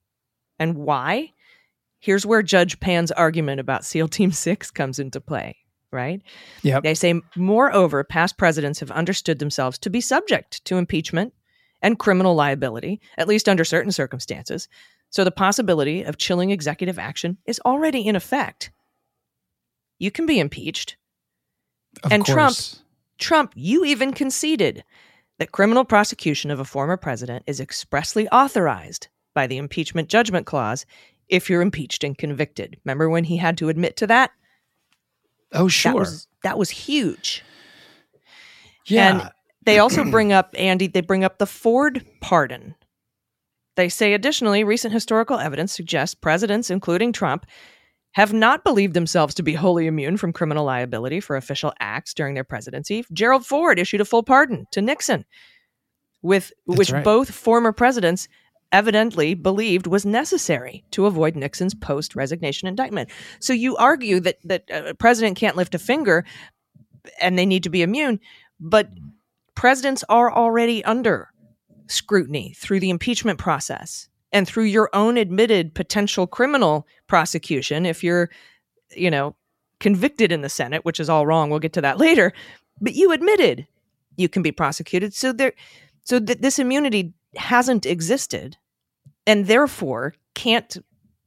[0.60, 1.34] And why?
[2.00, 5.58] Here's where Judge Pan's argument about SEAL Team 6 comes into play,
[5.92, 6.22] right?
[6.64, 6.80] Yeah.
[6.80, 11.34] They say, moreover, past presidents have understood themselves to be subject to impeachment
[11.82, 14.68] and criminal liability, at least under certain circumstances.
[15.10, 18.72] So the possibility of chilling executive action is already in effect
[20.00, 20.98] you can be impeached.
[22.04, 22.34] Of and course.
[22.34, 22.58] Trump,
[23.20, 24.84] Trump, you even conceded
[25.40, 30.86] that criminal prosecution of a former president is expressly authorized by the impeachment judgment clause
[31.30, 32.78] if you're impeached and convicted.
[32.86, 34.32] Remember when he had to admit to that?
[35.54, 35.94] Oh, sure.
[35.94, 37.44] That was, that was huge.
[38.86, 39.10] Yeah.
[39.10, 39.32] And
[39.64, 42.76] they also bring up, Andy, they bring up the Ford pardon.
[43.76, 47.46] They say, additionally, recent historical evidence suggests presidents, including Trump,
[48.14, 52.34] have not believed themselves to be wholly immune from criminal liability for official acts during
[52.34, 53.06] their presidency.
[53.14, 55.26] Gerald Ford issued a full pardon to Nixon,
[56.22, 57.04] with That's which right.
[57.04, 58.28] both former presidents
[58.72, 63.10] evidently believed was necessary to avoid Nixon's post resignation indictment.
[63.40, 66.26] So you argue that that a president can't lift a finger
[67.22, 68.20] and they need to be immune,
[68.60, 69.12] but mm.
[69.56, 71.30] presidents are already under
[71.88, 78.30] scrutiny through the impeachment process and through your own admitted potential criminal prosecution if you're
[78.96, 79.36] you know
[79.80, 82.34] convicted in the senate which is all wrong we'll get to that later
[82.82, 83.68] but you admitted
[84.20, 85.14] you can be prosecuted.
[85.14, 85.54] So there
[86.04, 88.58] so th- this immunity hasn't existed
[89.26, 90.78] and therefore can't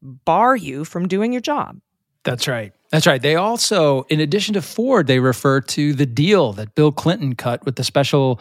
[0.03, 1.80] bar you from doing your job.
[2.24, 2.72] That's right.
[2.90, 3.22] That's right.
[3.22, 7.64] They also in addition to ford they refer to the deal that bill clinton cut
[7.64, 8.38] with the special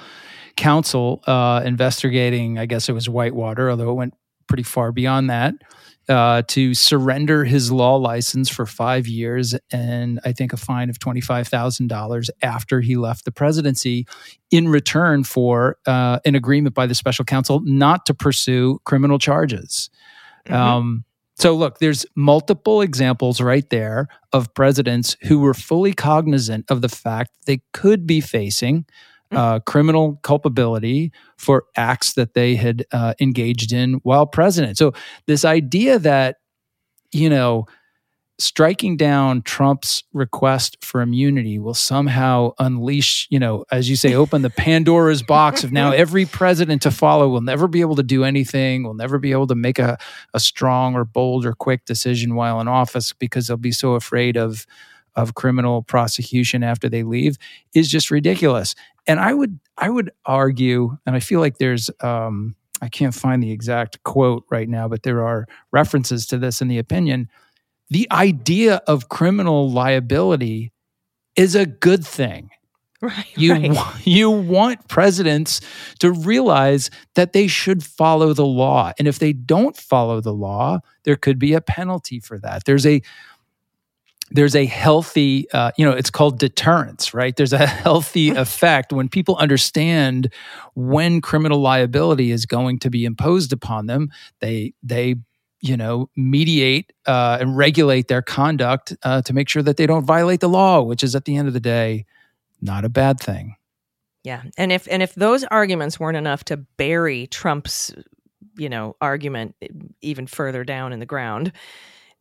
[0.58, 4.14] counsel uh, investigating i guess it was whitewater although it went
[4.52, 5.54] pretty far beyond that,
[6.10, 11.00] uh, to surrender his law license for five years and I think a fine of
[11.00, 14.06] $25,000 after he left the presidency
[14.52, 19.90] in return for uh, an agreement by the special counsel not to pursue criminal charges.
[20.48, 20.54] Mm-hmm.
[20.54, 21.06] Um,
[21.38, 26.90] so, look, there's multiple examples right there of presidents who were fully cognizant of the
[26.90, 28.86] fact they could be facing
[29.32, 34.78] uh, criminal culpability for acts that they had uh, engaged in while president.
[34.78, 34.94] So,
[35.28, 36.38] this idea that,
[37.12, 37.66] you know,
[38.42, 44.42] striking down Trump's request for immunity will somehow unleash, you know, as you say, open
[44.42, 48.24] the Pandora's box of now every president to follow will never be able to do
[48.24, 49.98] anything, will never be able to make a,
[50.34, 54.38] a strong or bold or quick decision while in office because they'll be so afraid
[54.38, 54.66] of
[55.16, 57.38] of criminal prosecution after they leave
[57.74, 58.76] is just ridiculous
[59.08, 63.42] and I would I would argue, and I feel like there's um, I can't find
[63.42, 67.30] the exact quote right now, but there are references to this in the opinion.
[67.90, 70.72] The idea of criminal liability
[71.36, 72.50] is a good thing.
[73.04, 73.26] Right.
[73.36, 74.06] You right.
[74.06, 75.60] you want presidents
[76.02, 80.82] to realize that they should follow the law, and if they don't follow the law,
[81.04, 82.66] there could be a penalty for that.
[82.66, 83.02] There's a
[84.32, 87.36] there's a healthy, uh, you know, it's called deterrence, right?
[87.36, 90.32] There's a healthy effect when people understand
[90.74, 94.10] when criminal liability is going to be imposed upon them.
[94.40, 95.16] They they
[95.60, 100.06] you know mediate uh, and regulate their conduct uh, to make sure that they don't
[100.06, 102.06] violate the law, which is at the end of the day
[102.62, 103.56] not a bad thing.
[104.24, 107.94] Yeah, and if and if those arguments weren't enough to bury Trump's,
[108.56, 109.56] you know, argument
[110.02, 111.52] even further down in the ground,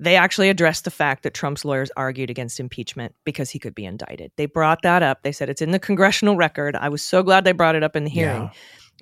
[0.01, 3.84] they actually addressed the fact that Trump's lawyers argued against impeachment because he could be
[3.84, 4.32] indicted.
[4.36, 5.22] They brought that up.
[5.22, 6.74] They said it's in the congressional record.
[6.74, 8.44] I was so glad they brought it up in the hearing.
[8.44, 8.51] Yeah.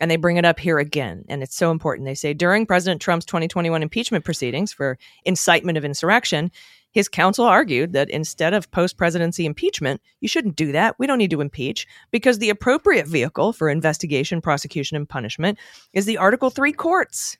[0.00, 1.24] And they bring it up here again.
[1.28, 2.06] And it's so important.
[2.06, 6.52] They say during President Trump's 2021 impeachment proceedings for incitement of insurrection,
[6.92, 10.96] his counsel argued that instead of post presidency impeachment, you shouldn't do that.
[10.98, 15.58] We don't need to impeach because the appropriate vehicle for investigation, prosecution, and punishment
[15.92, 17.36] is the Article 3 courts,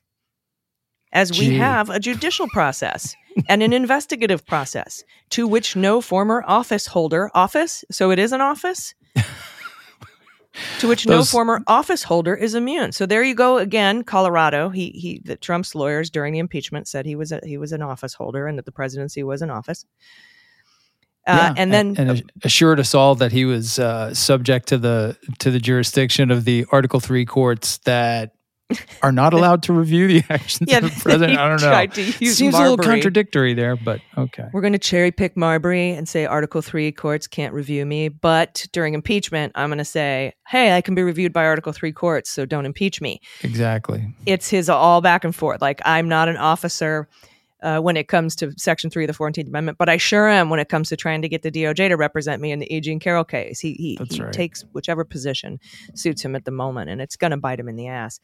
[1.11, 1.57] as we Gee.
[1.57, 3.15] have a judicial process
[3.47, 8.41] and an investigative process to which no former office holder, office, so it is an
[8.41, 8.93] office,
[10.79, 12.91] to which Those, no former office holder is immune.
[12.91, 14.69] So there you go again, Colorado.
[14.69, 17.81] He he the Trump's lawyers during the impeachment said he was a, he was an
[17.81, 19.85] office holder and that the presidency was an office.
[21.27, 24.77] Uh, yeah, and then and, and, assured us all that he was uh, subject to
[24.77, 28.33] the to the jurisdiction of the Article Three courts that
[29.01, 31.39] are not allowed to review the actions yeah, of the president.
[31.39, 32.03] I don't know.
[32.29, 32.67] Seems Marbury.
[32.67, 34.47] a little contradictory there, but okay.
[34.53, 38.09] We're going to cherry pick Marbury and say Article 3 courts can't review me.
[38.09, 41.91] But during impeachment, I'm going to say, hey, I can be reviewed by Article 3
[41.91, 43.21] courts, so don't impeach me.
[43.41, 44.13] Exactly.
[44.25, 45.61] It's his all back and forth.
[45.61, 47.07] Like, I'm not an officer.
[47.61, 50.49] Uh, when it comes to Section 3 of the 14th Amendment, but I sure am
[50.49, 52.79] when it comes to trying to get the DOJ to represent me in the E.
[52.79, 53.59] Jean Carroll case.
[53.59, 54.31] He, he, he right.
[54.31, 55.59] takes whichever position
[55.93, 58.21] suits him at the moment, and it's going to bite him in the ass.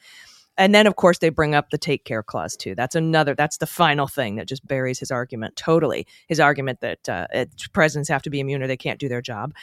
[0.57, 2.75] And then, of course, they bring up the take care clause too.
[2.75, 3.35] That's another.
[3.35, 6.07] That's the final thing that just buries his argument totally.
[6.27, 7.27] His argument that uh,
[7.73, 9.53] presidents have to be immune or they can't do their job.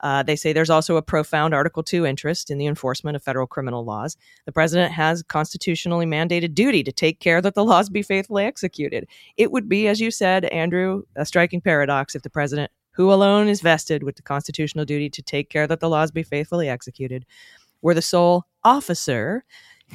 [0.00, 3.46] Uh, they say there's also a profound Article 2 interest in the enforcement of federal
[3.46, 4.16] criminal laws.
[4.46, 9.06] The president has constitutionally mandated duty to take care that the laws be faithfully executed.
[9.36, 13.48] It would be, as you said, Andrew, a striking paradox if the president, who alone
[13.48, 17.24] is vested with the constitutional duty to take care that the laws be faithfully executed,
[17.80, 19.44] were the sole officer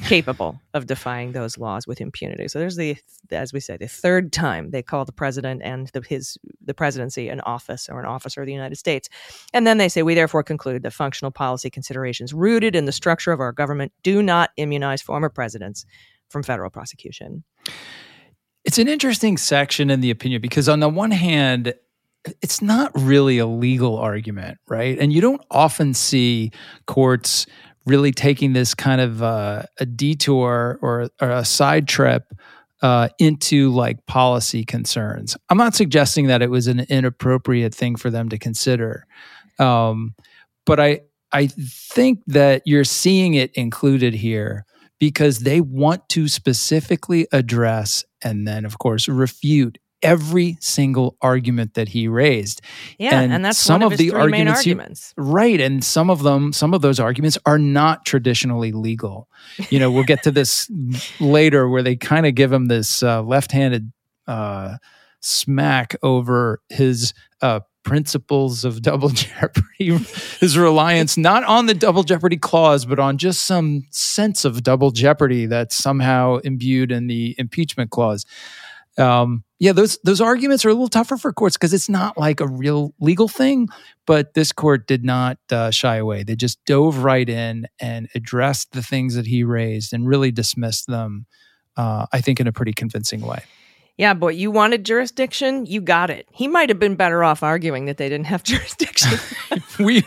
[0.04, 2.48] capable of defying those laws with impunity.
[2.48, 2.96] So there's the,
[3.30, 7.28] as we say, the third time they call the president and the, his the presidency
[7.28, 9.08] an office or an officer of the United States,
[9.52, 13.32] and then they say we therefore conclude that functional policy considerations rooted in the structure
[13.32, 15.84] of our government do not immunize former presidents
[16.28, 17.44] from federal prosecution.
[18.64, 21.74] It's an interesting section in the opinion because on the one hand.
[22.42, 24.98] It's not really a legal argument, right?
[24.98, 26.50] And you don't often see
[26.86, 27.46] courts
[27.88, 32.32] really taking this kind of uh, a detour or, or a side trip
[32.82, 35.36] uh, into like policy concerns.
[35.50, 39.06] I'm not suggesting that it was an inappropriate thing for them to consider,
[39.58, 40.14] um,
[40.64, 41.00] but I
[41.32, 44.64] I think that you're seeing it included here
[44.98, 51.88] because they want to specifically address and then of course refute every single argument that
[51.88, 52.60] he raised.
[52.98, 55.14] Yeah, and, and that's some of, of the arguments, arguments.
[55.16, 59.28] He, right, and some of them, some of those arguments are not traditionally legal.
[59.70, 60.70] You know, we'll get to this
[61.20, 63.92] later, where they kind of give him this uh, left-handed
[64.26, 64.76] uh,
[65.20, 69.96] smack over his uh, principles of double jeopardy,
[70.40, 74.90] his reliance not on the double jeopardy clause, but on just some sense of double
[74.90, 78.26] jeopardy that's somehow imbued in the impeachment clause.
[78.98, 82.40] Um, yeah, those those arguments are a little tougher for courts because it's not like
[82.40, 83.68] a real legal thing.
[84.06, 88.72] But this court did not uh, shy away; they just dove right in and addressed
[88.72, 91.26] the things that he raised and really dismissed them.
[91.76, 93.42] Uh, I think in a pretty convincing way.
[93.98, 96.28] Yeah, boy, you wanted jurisdiction, you got it.
[96.30, 99.18] He might have been better off arguing that they didn't have jurisdiction.
[99.80, 100.04] we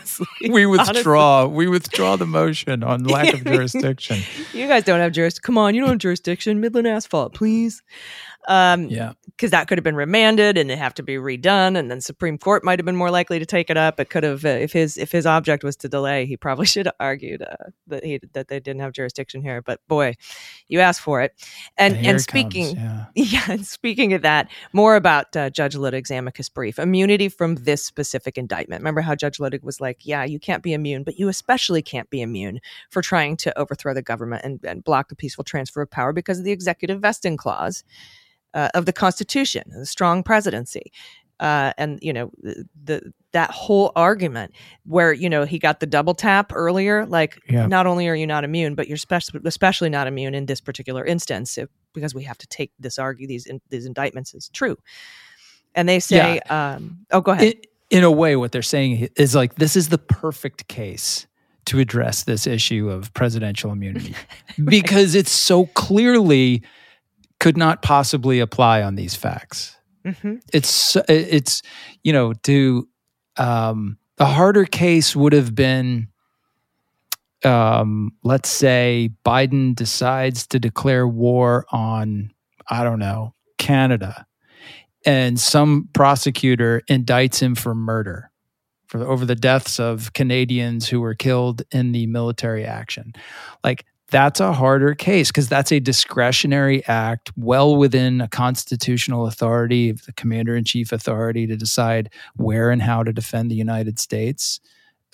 [0.48, 1.40] we withdraw.
[1.40, 1.56] Honestly.
[1.56, 4.20] We withdraw the motion on lack of jurisdiction.
[4.54, 5.42] you guys don't have jurisdiction.
[5.44, 6.58] Come on, you don't have jurisdiction.
[6.58, 7.82] Midland Asphalt, please.
[8.48, 9.12] Um, yeah.
[9.26, 12.38] Because that could have been remanded and it have to be redone, and then Supreme
[12.38, 13.98] Court might have been more likely to take it up.
[13.98, 16.86] It could have, uh, if his if his object was to delay, he probably should
[16.86, 19.62] have argued uh, that he that they didn't have jurisdiction here.
[19.62, 20.14] But boy,
[20.68, 21.32] you asked for it.
[21.76, 23.04] And and, and speaking, comes, yeah.
[23.14, 27.84] yeah, and speaking of that, more about uh, Judge Luttig's amicus brief, immunity from this
[27.84, 28.80] specific indictment.
[28.80, 32.10] Remember how Judge Luttig was like, "Yeah, you can't be immune, but you especially can't
[32.10, 35.90] be immune for trying to overthrow the government and, and block the peaceful transfer of
[35.90, 37.82] power because of the executive vesting clause."
[38.54, 40.92] Uh, of the Constitution, the strong presidency.
[41.40, 44.52] Uh, and you know the, the, that whole argument
[44.84, 47.66] where you know he got the double tap earlier like yeah.
[47.66, 51.04] not only are you not immune but you're spe- especially not immune in this particular
[51.04, 54.76] instance if, because we have to take this argue these in, these indictments as true
[55.74, 57.54] And they say, um, oh, go ahead.
[57.90, 61.26] In, in a way, what they're saying is like, this is the perfect case
[61.66, 64.14] to address this issue of presidential immunity
[64.58, 64.68] right.
[64.68, 66.62] because it's so clearly
[67.42, 69.76] could not possibly apply on these facts.
[70.04, 70.36] Mm-hmm.
[70.52, 71.60] It's it's
[72.04, 72.88] you know to
[73.36, 76.06] um, the harder case would have been
[77.44, 82.32] um, let's say Biden decides to declare war on
[82.70, 84.24] I don't know Canada
[85.04, 88.30] and some prosecutor indicts him for murder
[88.86, 93.14] for over the deaths of Canadians who were killed in the military action.
[93.64, 99.88] Like that's a harder case because that's a discretionary act well within a constitutional authority
[99.88, 103.98] of the commander in chief authority to decide where and how to defend the United
[103.98, 104.60] States.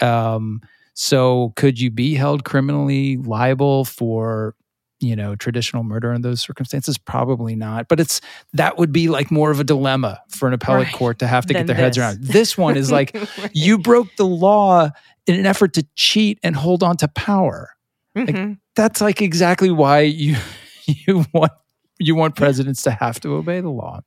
[0.03, 0.61] Um,
[0.95, 4.57] so, could you be held criminally liable for
[4.99, 8.21] you know traditional murder in those circumstances probably not but it's
[8.53, 10.93] that would be like more of a dilemma for an appellate right.
[10.97, 11.85] court to have to get their this.
[11.85, 13.51] heads around this one is like right.
[13.55, 14.91] you broke the law
[15.29, 17.77] in an effort to cheat and hold on to power
[18.17, 18.49] mm-hmm.
[18.49, 20.37] like, that's like exactly why you
[20.87, 21.53] you want
[21.99, 24.01] you want presidents to have to obey the law.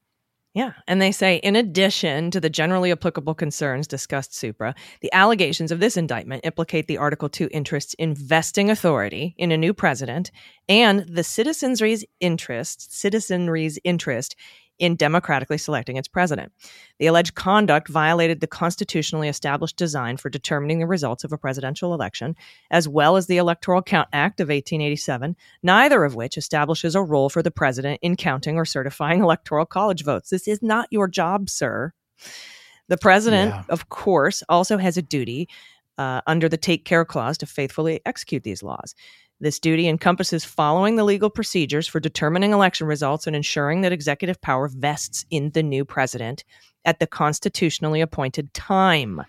[0.53, 0.74] Yeah.
[0.86, 5.80] And they say, in addition to the generally applicable concerns discussed supra, the allegations of
[5.80, 10.30] this indictment implicate the Article 2 interests in vesting authority in a new president
[10.67, 14.36] and the citizenry's interest, citizenry's interest
[14.82, 16.51] in democratically selecting its president.
[16.97, 21.93] The alleged conduct violated the constitutionally established design for determining the results of a presidential
[21.93, 22.36] election,
[22.71, 27.29] as well as the Electoral Count Act of 1887, neither of which establishes a role
[27.29, 30.32] for the president in counting or certifying electoral college votes.
[30.32, 31.93] This is not your job, sir.
[32.88, 33.63] The president, yeah.
[33.69, 35.47] of course, also has a duty
[35.99, 38.95] uh, under the Take Care Clause to faithfully execute these laws.
[39.42, 44.39] This duty encompasses following the legal procedures for determining election results and ensuring that executive
[44.39, 46.44] power vests in the new president
[46.86, 49.24] at the constitutionally appointed time.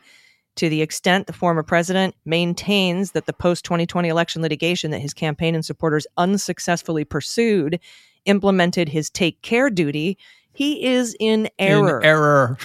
[0.57, 5.15] To the extent the former president maintains that the post 2020 election litigation that his
[5.15, 7.81] campaign and supporters unsuccessfully pursued
[8.27, 10.19] implemented his take care duty,
[10.53, 12.01] he is in error.
[12.01, 12.59] In error.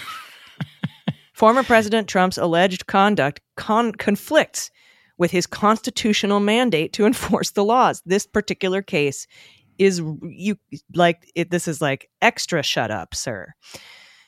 [1.33, 4.69] former President Trump's alleged conduct con- conflicts
[5.17, 8.01] with his constitutional mandate to enforce the laws.
[8.05, 9.27] This particular case
[9.77, 10.57] is you
[10.95, 13.53] like it, this is like extra shut up, sir.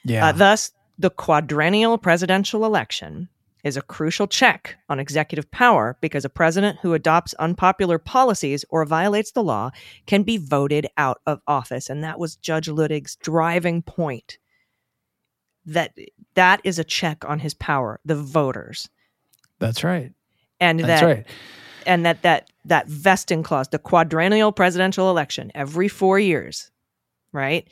[0.06, 0.28] Yeah.
[0.28, 3.30] Uh, thus, the quadrennial presidential election
[3.64, 8.86] is a crucial check on executive power because a president who adopts unpopular policies or
[8.86, 9.70] violates the law
[10.08, 14.38] can be voted out of office and that was Judge Luttig's driving point
[15.66, 15.94] that
[16.36, 18.90] that is a check on his power the voters
[19.60, 20.14] that's right
[20.60, 21.28] and That's that right.
[21.86, 26.72] and that that that vesting clause, the quadrennial presidential election every four years,
[27.32, 27.68] right?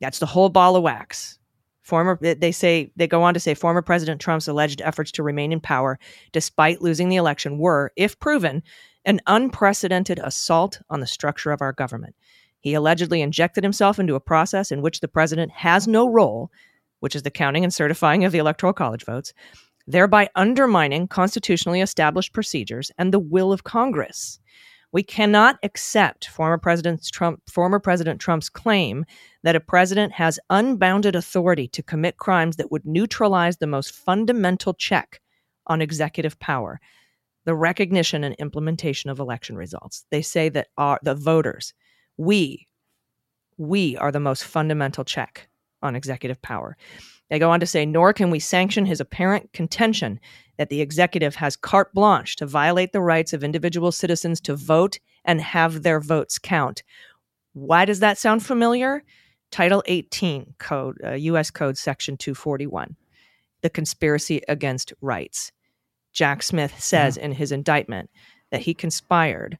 [0.00, 1.38] That's the whole ball of wax.
[1.82, 5.52] Former, they say they go on to say former President Trump's alleged efforts to remain
[5.52, 5.98] in power
[6.30, 8.62] despite losing the election were, if proven,
[9.04, 12.14] an unprecedented assault on the structure of our government.
[12.60, 16.52] He allegedly injected himself into a process in which the president has no role,
[17.00, 19.32] which is the counting and certifying of the electoral college votes,
[19.86, 24.38] thereby undermining constitutionally established procedures and the will of Congress.
[24.92, 29.04] We cannot accept former President, Trump, former President Trump's claim
[29.44, 34.74] that a president has unbounded authority to commit crimes that would neutralize the most fundamental
[34.74, 35.20] check
[35.66, 36.80] on executive power
[37.44, 40.04] the recognition and implementation of election results.
[40.10, 41.72] They say that our, the voters,
[42.16, 42.68] we,
[43.56, 45.48] we are the most fundamental check
[45.82, 46.76] on executive power.
[47.30, 50.20] They go on to say, nor can we sanction his apparent contention
[50.58, 54.98] that the executive has carte blanche to violate the rights of individual citizens to vote
[55.24, 56.82] and have their votes count.
[57.52, 59.02] Why does that sound familiar?
[59.50, 61.50] Title 18 Code, uh, U.S.
[61.50, 62.96] Code Section 241,
[63.62, 65.52] the conspiracy against rights.
[66.12, 67.24] Jack Smith says yeah.
[67.24, 68.10] in his indictment
[68.50, 69.58] that he conspired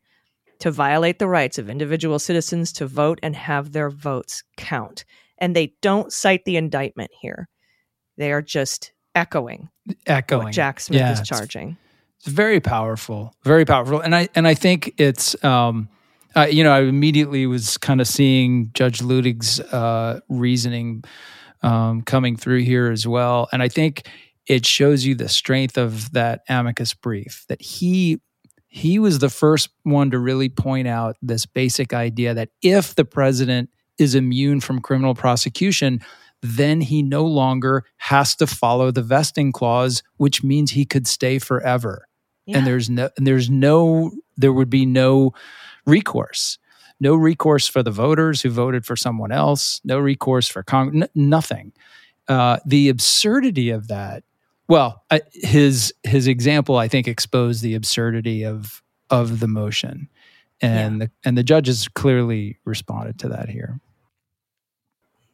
[0.58, 5.04] to violate the rights of individual citizens to vote and have their votes count.
[5.38, 7.48] And they don't cite the indictment here.
[8.20, 9.70] They are just echoing
[10.06, 11.78] echoing what Jack Smith yeah, is charging.
[12.18, 15.42] It's, it's, very powerful, very powerful, and I and I think it's.
[15.42, 15.88] Um,
[16.36, 21.02] uh, you know, I immediately was kind of seeing Judge Luttig's uh, reasoning
[21.62, 24.06] um, coming through here as well, and I think
[24.46, 28.20] it shows you the strength of that amicus brief that he
[28.68, 33.06] he was the first one to really point out this basic idea that if the
[33.06, 36.00] president is immune from criminal prosecution,
[36.42, 41.38] then he no longer has to follow the vesting clause, which means he could stay
[41.38, 42.06] forever.
[42.46, 42.58] Yeah.
[42.58, 45.32] And there's no, and there's no, there would be no
[45.86, 46.58] recourse,
[46.98, 51.28] no recourse for the voters who voted for someone else, no recourse for Congress, n-
[51.28, 51.72] nothing.
[52.30, 54.22] uh, the absurdity of that.
[54.68, 60.08] Well, uh, his his example, I think, exposed the absurdity of of the motion,
[60.62, 61.06] and yeah.
[61.06, 63.80] the and the judges clearly responded to that here.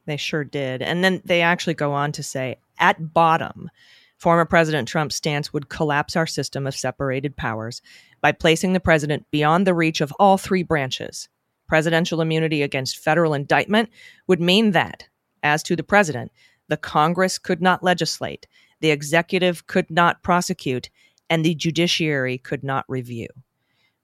[0.07, 3.71] They sure did, and then they actually go on to say, at bottom,
[4.19, 7.83] former President Trump's stance would collapse our system of separated powers
[8.21, 11.29] by placing the president beyond the reach of all three branches.
[11.67, 13.91] Presidential immunity against federal indictment
[14.29, 15.09] would mean that,
[15.43, 16.31] as to the president,
[16.69, 18.47] the Congress could not legislate,
[18.81, 20.91] the executive could not prosecute,
[21.29, 23.29] and the judiciary could not review.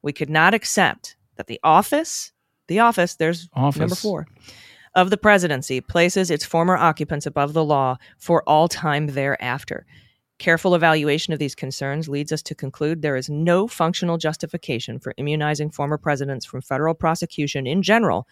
[0.03, 2.33] We could not accept that the office,
[2.67, 3.79] the office, there's office.
[3.79, 4.27] number four,
[4.95, 9.87] of the presidency places its former occupants above the law for all time thereafter.
[10.39, 15.15] Careful evaluation of these concerns leads us to conclude there is no functional justification for
[15.17, 18.27] immunizing former presidents from federal prosecution in general,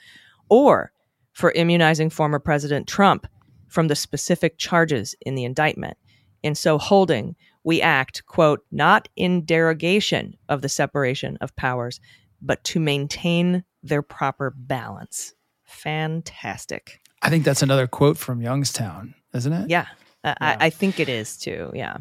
[0.48, 0.92] or
[1.32, 3.26] for immunizing former President Trump
[3.68, 5.96] from the specific charges in the indictment.
[6.42, 12.00] In so holding, we act, quote, not in derogation of the separation of powers,
[12.42, 15.34] but to maintain their proper balance.
[15.70, 17.00] Fantastic.
[17.22, 19.70] I think that's another quote from Youngstown, isn't it?
[19.70, 19.86] Yeah.
[20.24, 20.34] Yeah.
[20.40, 21.70] I, I, think it is too.
[21.74, 21.98] Yeah.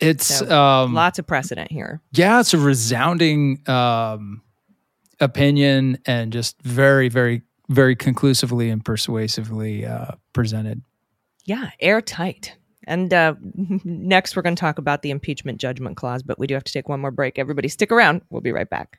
[0.00, 2.00] It's so, um, lots of precedent here.
[2.12, 4.42] Yeah, it's a resounding um,
[5.20, 10.82] opinion and just very, very, very conclusively and persuasively uh, presented.
[11.44, 12.54] Yeah, airtight.
[12.86, 13.34] And uh,
[13.84, 16.72] next, we're going to talk about the impeachment judgment clause, but we do have to
[16.72, 17.38] take one more break.
[17.38, 18.22] Everybody, stick around.
[18.30, 18.98] We'll be right back.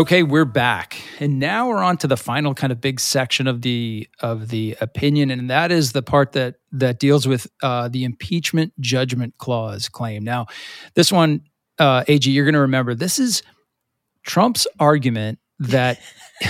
[0.00, 0.98] Okay, we're back.
[1.18, 4.74] And now we're on to the final kind of big section of the of the
[4.80, 9.90] opinion and that is the part that that deals with uh, the impeachment judgment clause
[9.90, 10.24] claim.
[10.24, 10.46] Now,
[10.94, 11.42] this one
[11.78, 13.42] uh, AG you're going to remember this is
[14.22, 16.00] Trump's argument that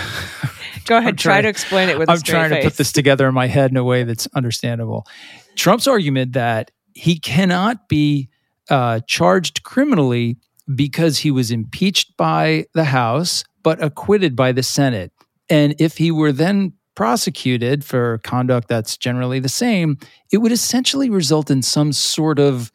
[0.87, 2.63] Go ahead, try to explain it with I'm trying face.
[2.63, 5.09] to put this together in my head in a way that's understandable.
[5.57, 8.29] Trump's argument that he cannot be
[8.69, 10.39] uh, charged criminally
[10.75, 15.13] because he was impeached by the House but acquitted by the Senate.
[15.49, 19.99] And if he were then prosecuted for conduct that's generally the same,
[20.33, 22.71] it would essentially result in some sort of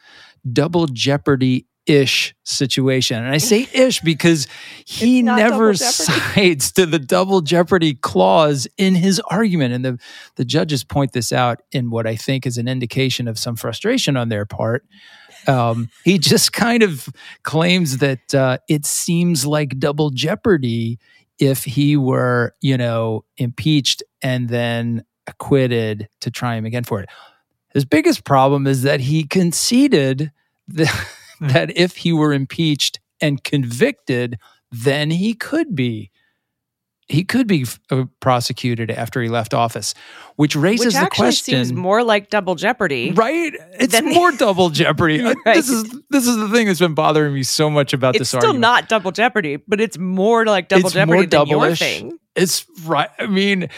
[0.51, 3.23] double jeopardy ish situation.
[3.23, 4.47] And I say ish because
[4.85, 9.73] he never cites to the double jeopardy clause in his argument.
[9.73, 9.99] And the,
[10.35, 14.17] the judges point this out in what I think is an indication of some frustration
[14.17, 14.85] on their part
[15.47, 17.09] Um, he just kind of
[17.43, 20.99] claims that uh, it seems like double jeopardy
[21.39, 27.09] if he were, you know, impeached and then acquitted to try him again for it.
[27.73, 30.31] His biggest problem is that he conceded
[30.69, 31.07] that,
[31.41, 34.37] that if he were impeached and convicted,
[34.71, 36.11] then he could be
[37.07, 39.93] he could be uh, prosecuted after he left office,
[40.37, 41.65] which raises which the question.
[41.65, 43.53] seems more like double jeopardy, right?
[43.79, 45.21] It's more double jeopardy.
[45.21, 45.55] Uh, Right.
[45.55, 48.27] This is this is the thing that's been bothering me so much about It's this
[48.33, 48.61] It's still argument.
[48.61, 52.17] not double jeopardy, but it's more like double it's jeopardy more than your thing.
[52.35, 53.09] It's right.
[53.19, 53.69] I mean,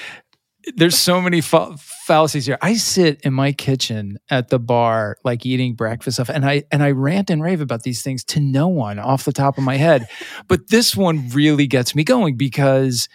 [0.76, 2.57] there's so many fa- fallacies here.
[2.61, 6.84] I sit in my kitchen at the bar, like eating breakfast stuff, and I and
[6.84, 9.78] I rant and rave about these things to no one off the top of my
[9.78, 10.07] head.
[10.47, 13.07] but this one really gets me going because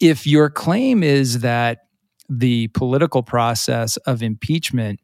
[0.00, 1.80] if your claim is that
[2.28, 5.00] the political process of impeachment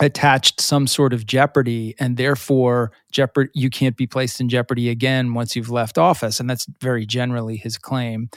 [0.00, 5.34] attached some sort of jeopardy and therefore jeopardy you can't be placed in jeopardy again
[5.34, 8.30] once you've left office and that's very generally his claim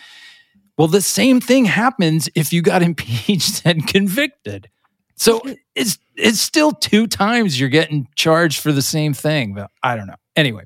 [0.81, 4.67] well the same thing happens if you got impeached and convicted.
[5.15, 5.39] So
[5.75, 10.07] it's it's still two times you're getting charged for the same thing but i don't
[10.07, 10.15] know.
[10.35, 10.63] Anyway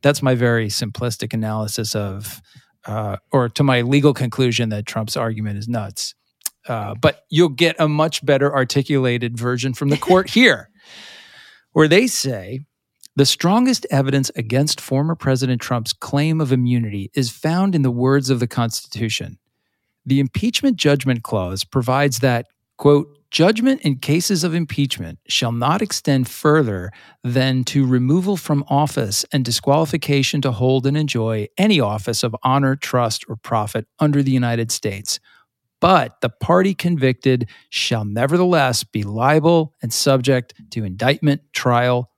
[0.00, 2.40] that's my very simplistic analysis of
[2.86, 6.14] uh, or to my legal conclusion that trump's argument is nuts.
[6.68, 10.70] Uh, but you'll get a much better articulated version from the court here,
[11.72, 12.60] where they say
[13.16, 18.30] the strongest evidence against former President Trump's claim of immunity is found in the words
[18.30, 19.36] of the Constitution.
[20.08, 22.46] The impeachment judgment clause provides that,
[22.78, 26.90] quote, judgment in cases of impeachment shall not extend further
[27.22, 32.74] than to removal from office and disqualification to hold and enjoy any office of honor,
[32.74, 35.20] trust, or profit under the United States
[35.80, 42.10] but the party convicted shall nevertheless be liable and subject to indictment, trial,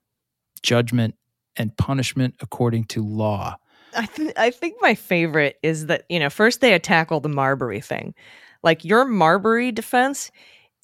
[0.63, 1.15] judgment,
[1.55, 3.55] and punishment according to law.
[3.95, 7.81] I, th- I think my favorite is that, you know, first they tackle the Marbury
[7.81, 8.13] thing.
[8.63, 10.31] Like your Marbury defense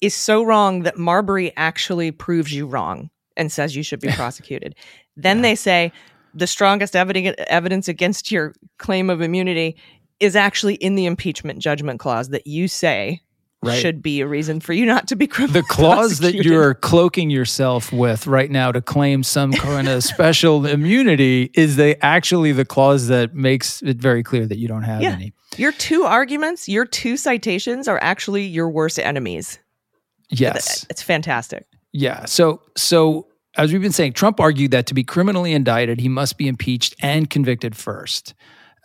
[0.00, 4.74] is so wrong that Marbury actually proves you wrong and says you should be prosecuted.
[5.16, 5.92] then they say
[6.34, 9.76] the strongest evidence against your claim of immunity
[10.20, 13.20] is actually in the impeachment judgment clause that you say
[13.60, 13.80] Right.
[13.80, 17.28] should be a reason for you not to be criminally The clause that you're cloaking
[17.28, 22.64] yourself with right now to claim some kind of special immunity is the actually the
[22.64, 25.10] clause that makes it very clear that you don't have Yeah.
[25.14, 25.32] any.
[25.56, 29.58] Your two arguments, your two citations are actually your worst enemies.
[30.30, 30.86] Yes.
[30.88, 31.66] It's fantastic.
[31.92, 32.26] Yeah.
[32.26, 36.38] So so as we've been saying, Trump argued that to be criminally indicted, he must
[36.38, 38.34] be impeached and convicted first.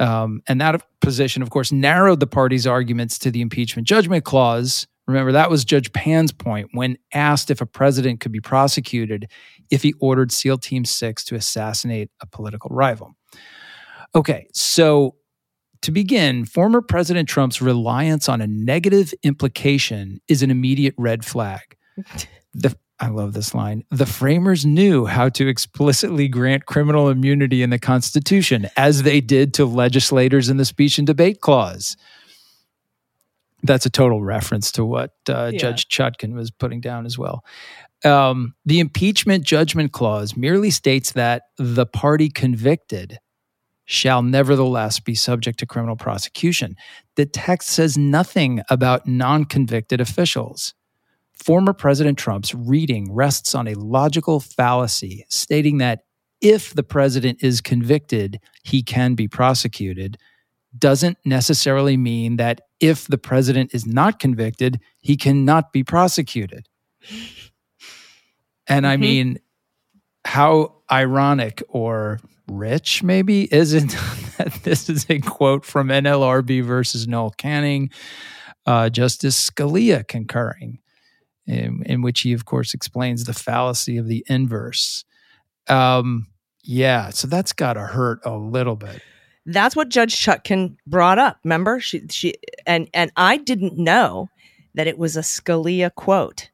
[0.03, 4.85] Um, and that position, of course, narrowed the party's arguments to the impeachment judgment clause.
[5.07, 9.29] Remember, that was Judge Pan's point when asked if a president could be prosecuted
[9.71, 13.13] if he ordered SEAL Team 6 to assassinate a political rival.
[14.13, 15.15] Okay, so
[15.81, 21.77] to begin, former President Trump's reliance on a negative implication is an immediate red flag.
[22.55, 23.83] The, I love this line.
[23.91, 29.53] The framers knew how to explicitly grant criminal immunity in the Constitution, as they did
[29.55, 31.97] to legislators in the speech and debate clause.
[33.61, 35.59] That's a total reference to what uh, Yeah.
[35.59, 37.43] Judge Chutkan was putting down as well.
[38.05, 43.19] Um, the impeachment judgment clause merely states that the party convicted
[43.83, 46.77] shall nevertheless be subject to criminal prosecution.
[47.17, 50.73] The text says nothing about non convicted officials.
[51.43, 56.01] Former President Trump's reading rests on a logical fallacy stating that
[56.39, 60.17] if the president is convicted, he can be prosecuted,
[60.77, 66.67] doesn't necessarily mean that if the president is not convicted, he cannot be prosecuted.
[68.67, 68.99] And I Mhm.
[68.99, 69.39] mean,
[70.25, 73.91] how ironic or rich maybe isn't
[74.37, 77.89] that this is a quote from NLRB versus Noel Canning,
[78.65, 80.79] uh, Justice Scalia concurring,
[81.45, 85.03] in, in which he, of course, explains the fallacy of the inverse.
[85.67, 86.27] Um,
[86.63, 89.01] yeah, so that's got to hurt a little bit.
[89.45, 91.37] That's what Judge Chutkan brought up.
[91.43, 92.35] Remember, she she
[92.65, 94.29] and and I didn't know
[94.73, 96.49] that it was a Scalia quote.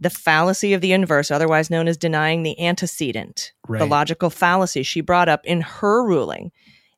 [0.00, 5.00] The fallacy of the inverse, otherwise known as denying the antecedent, the logical fallacy she
[5.02, 6.50] brought up in her ruling,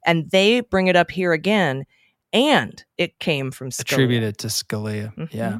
[0.05, 1.85] and they bring it up here again,
[2.33, 3.81] and it came from Scalia.
[3.93, 5.15] attributed to Scalia.
[5.17, 5.29] Mhm.
[5.33, 5.59] Yeah.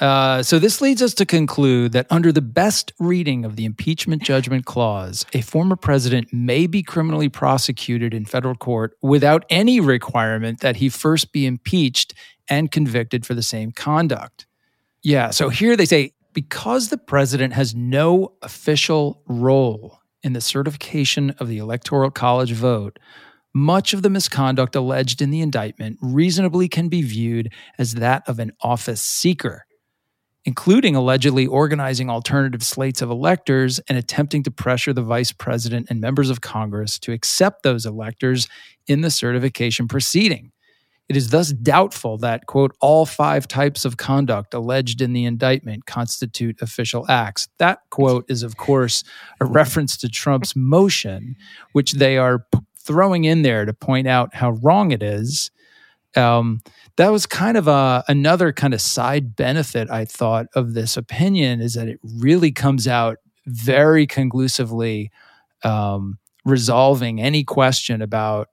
[0.00, 4.22] Uh, so this leads us to conclude that under the best reading of the impeachment
[4.22, 10.60] judgment clause, a former president may be criminally prosecuted in federal court without any requirement
[10.60, 12.14] that he first be impeached
[12.48, 14.46] and convicted for the same conduct.
[15.02, 15.30] Yeah.
[15.30, 21.48] So here they say because the president has no official role in the certification of
[21.48, 22.98] the Electoral College vote,
[23.52, 28.38] much of the misconduct alleged in the indictment reasonably can be viewed as that of
[28.38, 29.66] an office seeker,
[30.44, 36.00] including allegedly organizing alternative slates of electors and attempting to pressure the vice president and
[36.00, 38.48] members of Congress to accept those electors
[38.86, 40.50] in the certification proceeding.
[41.10, 45.84] It is thus doubtful that, quote, all five types of conduct alleged in the indictment
[45.84, 47.48] constitute official acts.
[47.58, 49.02] That quote is, of course,
[49.40, 51.34] a reference to Trump's motion,
[51.72, 55.50] which they are p- throwing in there to point out how wrong it is.
[56.16, 56.60] Um,
[56.96, 61.60] that was kind of a, another kind of side benefit, I thought, of this opinion
[61.60, 65.10] is that it really comes out very conclusively
[65.64, 68.48] um, resolving any question about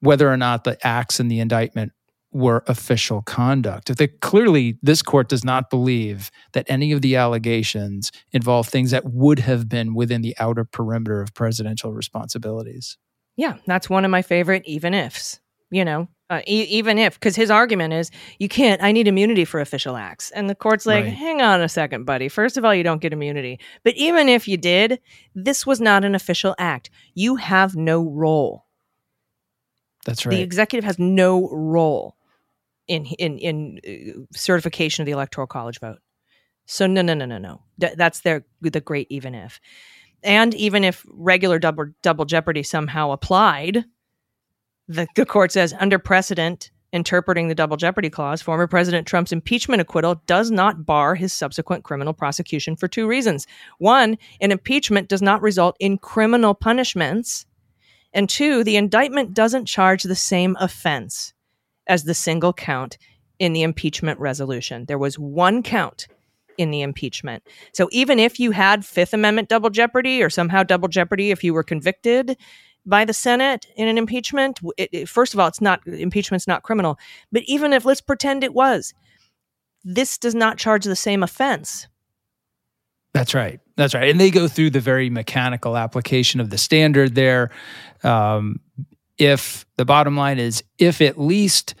[0.00, 1.92] whether or not the acts in the indictment
[2.32, 3.90] were official conduct.
[3.90, 8.90] If they clearly this court does not believe that any of the allegations involve things
[8.90, 12.96] that would have been within the outer perimeter of presidential responsibilities.
[13.36, 15.40] Yeah, that's one of my favorite even ifs.
[15.74, 18.82] You know, uh, e- even if because his argument is you can't.
[18.82, 21.14] I need immunity for official acts, and the court's like, Right.
[21.14, 22.28] hang on a second, buddy.
[22.28, 25.00] First of all, you don't get immunity, but even if you did,
[25.34, 26.90] this was not an official act.
[27.14, 28.66] You have no role.
[30.04, 30.36] That's right.
[30.36, 32.16] The executive has no role
[32.86, 36.00] in in in uh, certification of the electoral college vote.
[36.66, 37.62] So no no no no no.
[37.80, 39.58] Th- that's their the great even if.
[40.22, 43.84] And even if regular double double jeopardy somehow applied,
[44.92, 49.80] the, the court says under precedent interpreting the double jeopardy clause, former President Trump's impeachment
[49.80, 53.46] acquittal does not bar his subsequent criminal prosecution for two reasons.
[53.78, 57.46] One, an impeachment does not result in criminal punishments.
[58.12, 61.32] And two, the indictment doesn't charge the same offense
[61.86, 62.98] as the single count
[63.38, 64.84] in the impeachment resolution.
[64.84, 66.06] There was one count
[66.58, 67.42] in the impeachment.
[67.72, 71.54] So even if you had Fifth Amendment double jeopardy or somehow double jeopardy if you
[71.54, 72.36] were convicted
[72.84, 76.62] by the Senate in an impeachment, it, it- first of all, it's not impeachment's not
[76.62, 76.98] criminal.
[77.30, 78.92] But even if let's pretend it was,
[79.84, 81.86] this does not charge the same offense.
[83.14, 83.60] That's right.
[83.76, 84.08] That's right.
[84.08, 87.50] And they go through the very mechanical application of the standard there.
[88.02, 88.60] Um,
[89.18, 91.74] if the bottom line is, if at least,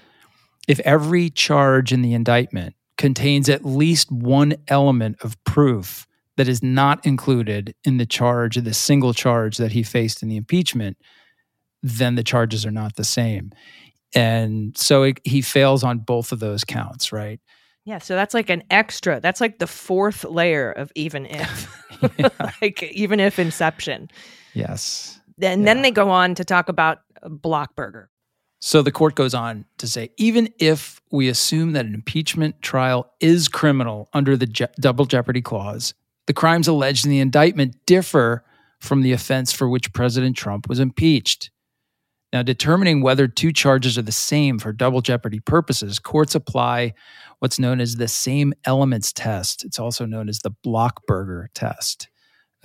[0.68, 6.06] if every charge in the indictment contains at least one element of proof
[6.36, 10.36] that is not included in the charge, the single charge that he faced in the
[10.36, 10.96] impeachment,
[11.82, 13.52] then the charges are not the same.
[14.14, 17.40] And so it, he fails on both of those counts, right?
[17.84, 19.20] Yeah, so that's like an extra.
[19.20, 22.02] That's like the fourth layer of even if,
[22.62, 24.08] like even if inception.
[24.54, 25.20] Yes.
[25.38, 28.06] Then then they go on to talk about Blockburger.
[28.60, 33.12] So the court goes on to say even if we assume that an impeachment trial
[33.18, 35.94] is criminal under the je- double jeopardy clause,
[36.26, 38.44] the crimes alleged in the indictment differ
[38.80, 41.50] from the offense for which President Trump was impeached.
[42.32, 46.94] Now, determining whether two charges are the same for double jeopardy purposes, courts apply
[47.40, 49.64] what's known as the same elements test.
[49.64, 52.08] It's also known as the Blockburger test.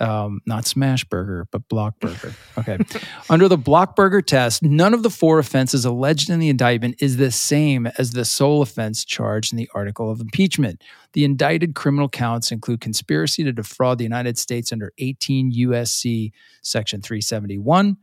[0.00, 2.32] Um, not Smashburger, but Blockburger.
[2.56, 2.78] Okay.
[3.30, 7.32] Under the Blockburger test, none of the four offenses alleged in the indictment is the
[7.32, 10.82] same as the sole offense charged in the article of impeachment.
[11.14, 16.30] The indicted criminal counts include conspiracy to defraud the United States under 18 USC
[16.62, 17.96] section 371,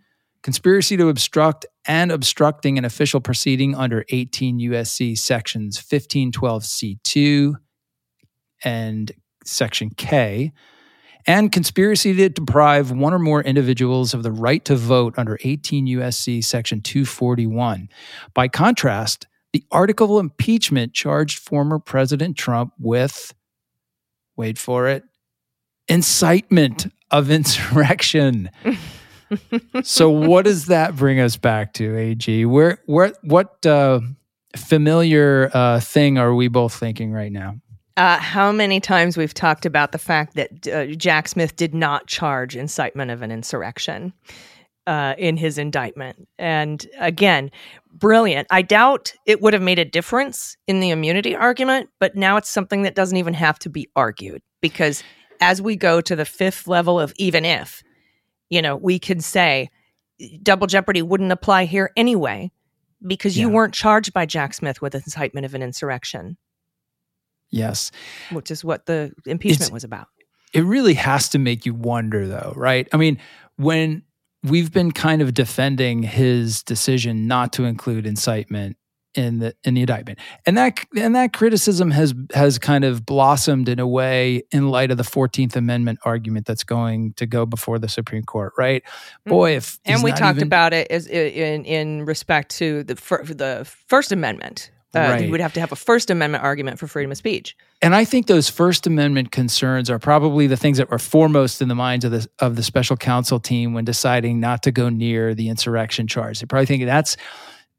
[0.44, 7.54] conspiracy to obstruct and obstructing an official proceeding under 18 USC sections 1512C2
[8.64, 9.12] and
[9.46, 10.52] section K,
[11.28, 15.88] and conspiracy to deprive one or more individuals of the right to vote under 18
[15.88, 17.90] USC section 241.
[18.34, 23.34] By contrast, the article of impeachment charged former President Trump with,
[24.36, 25.04] wait for it,
[25.88, 28.50] incitement of insurrection.
[29.84, 32.46] so what does that bring us back to, AG?
[32.46, 34.02] Where, where, what uh,
[34.56, 37.56] familiar uh, thing are we both thinking right now?
[37.98, 42.08] Uh, how many times we've talked about the fact that uh, Jack Smith did not
[42.08, 44.12] charge incitement of an insurrection
[44.88, 46.28] uh, in his indictment.
[46.38, 47.52] And again,
[47.92, 48.48] brilliant.
[48.52, 52.50] I doubt it would have made a difference in the immunity argument, but now it's
[52.50, 55.04] something that doesn't even have to be argued because
[55.42, 57.82] as we go to the fifth level of even if,
[58.50, 59.70] you know, we can say
[60.44, 62.52] double jeopardy wouldn't apply here anyway
[63.06, 66.38] because you weren't charged by Jack Smith with incitement of an insurrection
[67.52, 67.92] Yes.
[68.32, 70.08] which is what the impeachment It's- was about.
[70.54, 73.18] it really has to make you wonder though right i mean
[73.58, 74.04] when
[74.44, 78.78] we've been kind of defending his decision not to include incitement
[79.16, 80.20] in the in the indictment.
[80.46, 84.92] And that and that criticism has has kind of blossomed in a way in light
[84.92, 88.84] of the 14th Amendment argument that's going to go before the Supreme Court, right?
[88.84, 89.30] Mm-hmm.
[89.30, 93.66] Boy, if and we talked even- about it as in in respect to the the
[93.88, 94.70] First Amendment.
[94.96, 95.26] Uh, Right.
[95.26, 97.56] You would have to have a First Amendment argument for freedom of speech.
[97.82, 101.68] And I think those First Amendment concerns are probably the things that were foremost in
[101.68, 105.36] the minds of the of the special counsel team when deciding not to go near
[105.36, 106.40] the insurrection charge.
[106.40, 107.18] They probably think that's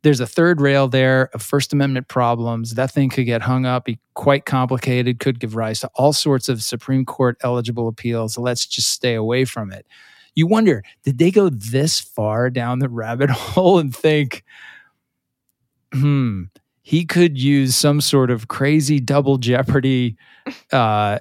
[0.02, 2.74] there's a third rail there of First Amendment problems.
[2.74, 6.48] That thing could get hung up, be quite complicated, could give rise to all sorts
[6.48, 8.38] of Supreme Court eligible appeals.
[8.38, 9.84] Let's just stay away from it.
[10.36, 14.44] You wonder, did they go this far down the rabbit hole and think,
[15.92, 16.44] hmm,
[16.88, 20.16] he could use some sort of crazy double jeopardy
[20.72, 21.18] uh,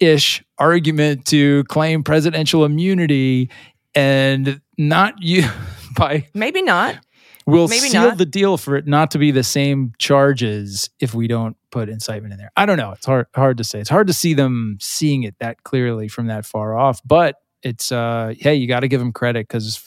[0.00, 3.48] ish argument to claim presidential immunity
[3.94, 5.44] and not you
[5.96, 6.98] by Maybe not.
[7.46, 8.18] we'll Maybe seal not.
[8.18, 12.34] the deal for it not to be the same charges if we don't put incitement
[12.34, 12.50] in there.
[12.54, 12.92] I don't know.
[12.92, 13.80] It's hard hard to say.
[13.80, 17.90] It's hard to see them seeing it that clearly from that far off, but it's
[17.90, 19.82] uh hey, you got to give them credit cuz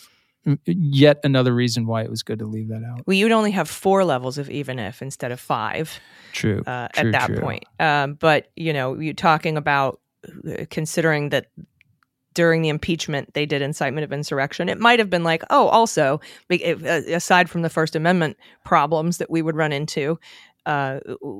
[0.65, 3.05] yet another reason why it was good to leave that out.
[3.05, 5.99] Well, you'd only have four levels of even if instead of five.
[6.31, 6.63] True.
[6.65, 7.39] uh, true, at that true.
[7.39, 7.65] point.
[7.79, 11.47] Um, but you know, you're talking about uh, considering that
[12.33, 14.69] during the impeachment they did incitement of insurrection.
[14.69, 19.17] It might have been like, oh, also if- uh, aside from the First Amendment problems
[19.17, 20.19] that we would run into
[20.67, 20.99] uh,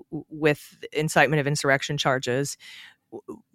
[0.10, 2.58] with incitement of insurrection charges.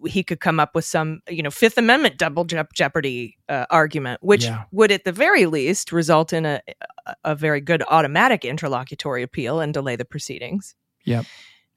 [0.07, 4.23] He could come up with some, you know, Fifth Amendment double jeop- jeopardy uh, argument,
[4.23, 4.65] which Yeah.
[4.73, 6.61] would, at the very least, result in a
[7.07, 11.25] a- a very good automatic interlocutory appeal and delay the proceedings Yep.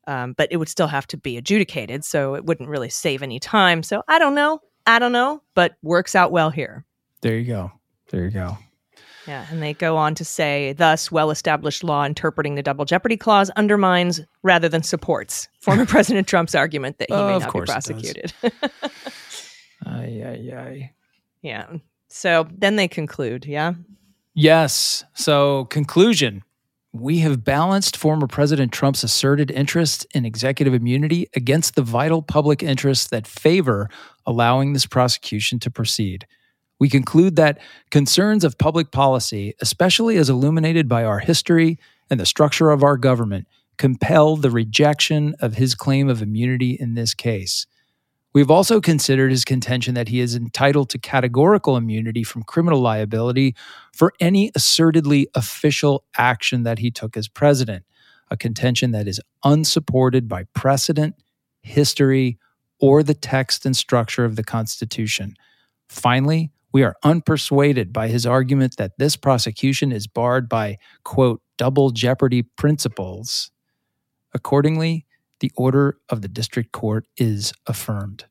[0.05, 3.39] um, but it would still have to be adjudicated, so it wouldn't really save any
[3.39, 3.81] time.
[3.81, 6.85] So I don't know, I don't know, but works out well here.
[7.21, 7.71] There you go.
[8.09, 8.55] There you go.
[9.27, 13.49] Yeah, and they go on to say, thus, well-established law interpreting the double jeopardy clause
[13.51, 18.33] undermines rather than supports former President Trump's argument that he may not be prosecuted.
[19.87, 20.91] Ay, ay, ay.
[21.43, 21.67] yeah.
[22.07, 23.73] So then they conclude, yeah.
[24.33, 25.03] Yes.
[25.13, 26.43] So, conclusion
[26.95, 32.63] we have balanced former President Trump's asserted interest in executive immunity against the vital public
[32.63, 33.89] interests that favor
[34.25, 36.25] allowing this prosecution to proceed.
[36.79, 37.59] We conclude that
[37.89, 42.97] concerns of public policy, especially as illuminated by our history and the structure of our
[42.97, 43.47] government,
[43.77, 47.65] compel the rejection of his claim of immunity in this case.
[48.33, 53.55] We've also considered his contention that he is entitled to categorical immunity from criminal liability
[53.93, 57.85] for any assertedly official action that he took as president,
[58.29, 61.15] a contention that is unsupported by precedent,
[61.61, 62.37] history,
[62.77, 65.35] or the text and structure of the Constitution.
[65.87, 71.89] Finally, we are unpersuaded by his argument that this prosecution is barred by, quote, double
[71.89, 73.49] jeopardy principles.
[74.33, 75.05] Accordingly,
[75.39, 78.25] the order of the district court is affirmed.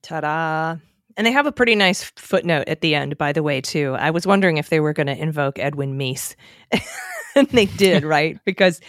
[0.00, 0.76] Ta-da.
[1.18, 3.94] And they have a pretty nice footnote at the end, by the way, too.
[3.98, 6.36] I was wondering if they were going to invoke Edwin Meese.
[7.36, 8.38] and they did, right?
[8.46, 8.80] Because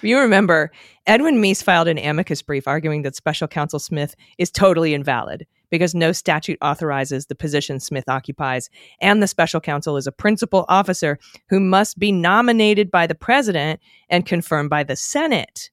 [0.00, 0.72] you remember,
[1.06, 5.94] Edwin Meese filed an amicus brief arguing that special counsel Smith is totally invalid because
[5.94, 8.68] no statute authorizes the position Smith occupies,
[9.00, 11.18] and the special counsel is a principal officer
[11.48, 15.70] who must be nominated by the president and confirmed by the Senate.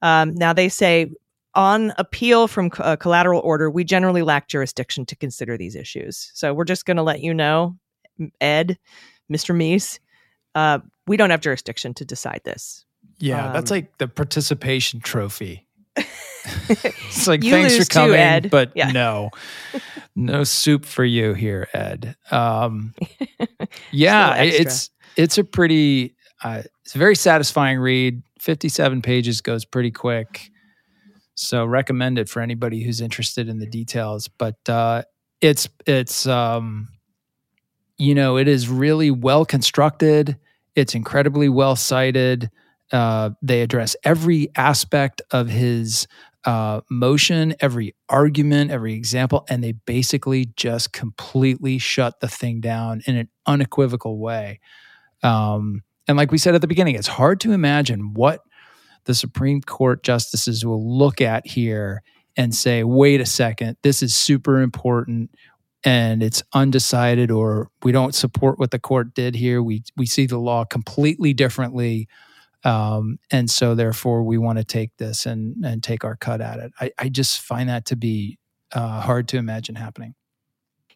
[0.00, 1.10] Um, now, they say
[1.54, 6.30] on appeal from a collateral order, we generally lack jurisdiction to consider these issues.
[6.34, 7.76] So we're just going to let you know,
[8.40, 8.78] Ed,
[9.30, 9.54] Mr.
[9.54, 9.98] Meese,
[10.54, 12.86] uh, we don't have jurisdiction to decide this.
[13.18, 15.67] Yeah, that's Um, like the participation trophy.
[16.68, 18.90] it's like You thanks for too, coming, Ed." but Yeah.
[18.90, 19.30] no,
[20.16, 22.16] no soup for you here, Ed.
[22.30, 22.94] Um,
[23.90, 28.22] yeah, it's it's a pretty uh, it's a very satisfying read.
[28.38, 30.50] Fifty seven pages goes pretty quick,
[31.34, 34.28] so recommend it for anybody who's interested in the details.
[34.28, 35.02] But uh,
[35.40, 36.88] it's it's um,
[37.96, 40.36] you know it is really well constructed.
[40.76, 42.50] It's incredibly well cited.
[42.92, 46.06] Uh, they address every aspect of his
[46.44, 53.02] uh, motion, every argument, every example, and they basically just completely shut the thing down
[53.06, 54.60] in an unequivocal way.
[55.22, 58.40] Um, and like we said at the beginning, it's hard to imagine what
[59.04, 62.02] the Supreme Court justices will look at here
[62.36, 65.30] and say, wait a second, this is super important
[65.84, 69.62] and it's undecided or we don't support what the court did here.
[69.62, 72.08] We we see the law completely differently.
[72.64, 76.58] Um, and so therefore we want to take this and and take our cut at
[76.58, 76.72] it.
[76.80, 78.38] I, I just find that to be
[78.72, 80.14] uh, hard to imagine happening.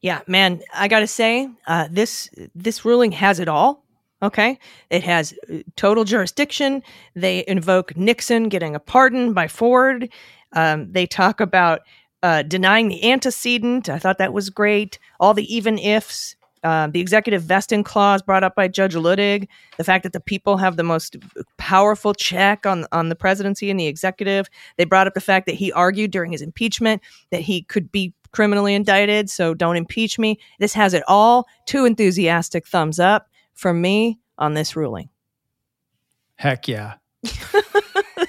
[0.00, 3.84] Yeah, man, I got to say, uh, this this ruling has it all.
[4.22, 4.58] Okay.
[4.90, 6.82] It has uh, total jurisdiction.
[7.14, 10.08] They invoke Nixon getting a pardon by Ford.
[10.52, 11.80] Um, they talk about
[12.22, 13.88] uh, denying the antecedent.
[13.88, 14.98] I thought that was great.
[15.18, 16.36] All the even ifs.
[16.62, 19.48] Uh, the executive vesting clause brought up by Judge Luttig,
[19.78, 21.16] the fact that the people have the most
[21.58, 24.48] powerful check on on the presidency and the executive.
[24.76, 28.14] They brought up the fact that he argued during his impeachment that he could be
[28.32, 30.38] criminally indicted, so don't impeach me.
[30.58, 31.46] This has it all.
[31.66, 35.08] Two enthusiastic thumbs up from me on this ruling.
[36.36, 36.94] Heck yeah.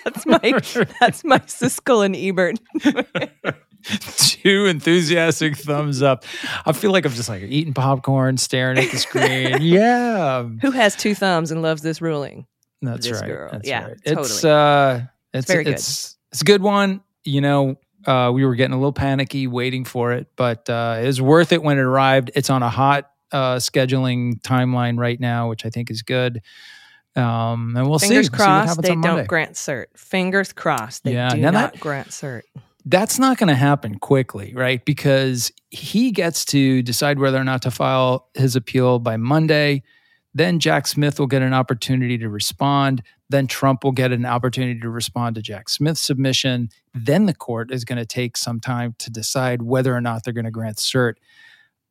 [0.03, 0.39] that's my
[0.99, 2.60] that's my Siskel and Ebert.
[4.18, 6.26] Two enthusiastic thumbs up.
[6.65, 9.57] I feel like I'm just like eating popcorn, staring at the screen.
[9.61, 10.43] yeah.
[10.61, 12.45] Who has two thumbs and loves this ruling?
[12.81, 13.27] That's this right.
[13.27, 13.49] Girl.
[13.51, 13.97] That's yeah, right.
[14.05, 14.26] totally.
[14.26, 15.01] It's uh
[15.34, 15.73] it's Very good.
[15.76, 17.01] it's it's a good one.
[17.23, 21.05] You know, uh we were getting a little panicky waiting for it, but uh it
[21.07, 22.31] was worth it when it arrived.
[22.35, 26.41] It's on a hot uh scheduling timeline right now, which I think is good.
[27.15, 28.05] Um and we'll Fingers see.
[28.07, 29.85] We'll see what crossed they don't grant cert.
[29.95, 32.41] Fingers crossed they Yeah, do now not that- grant cert.
[32.85, 34.84] That's not going to happen quickly, right?
[34.84, 39.84] Because he gets to decide whether or not to file his appeal by Monday.
[40.34, 43.03] Then Jack Smith will get an opportunity to respond.
[43.30, 46.69] Then Trump will get an opportunity to respond to Jack Smith's submission.
[46.93, 50.34] Then the court is going to take some time to decide whether or not they're
[50.34, 51.14] going to grant cert.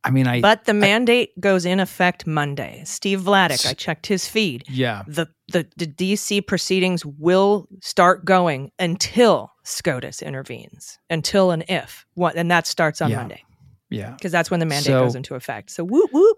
[0.05, 2.83] I mean, I But the mandate goes in effect Monday.
[2.85, 4.65] Steve Vladeck, I checked his feed.
[4.69, 12.05] yeah, The, the the DC proceedings will start going until SCOTUS intervenes, until and if
[12.15, 13.17] what, and that starts on Yeah.
[13.19, 13.45] Monday
[13.91, 14.11] yeah.
[14.13, 15.71] because that's when the mandate So- goes into effect.
[15.71, 16.37] So whoop whoop.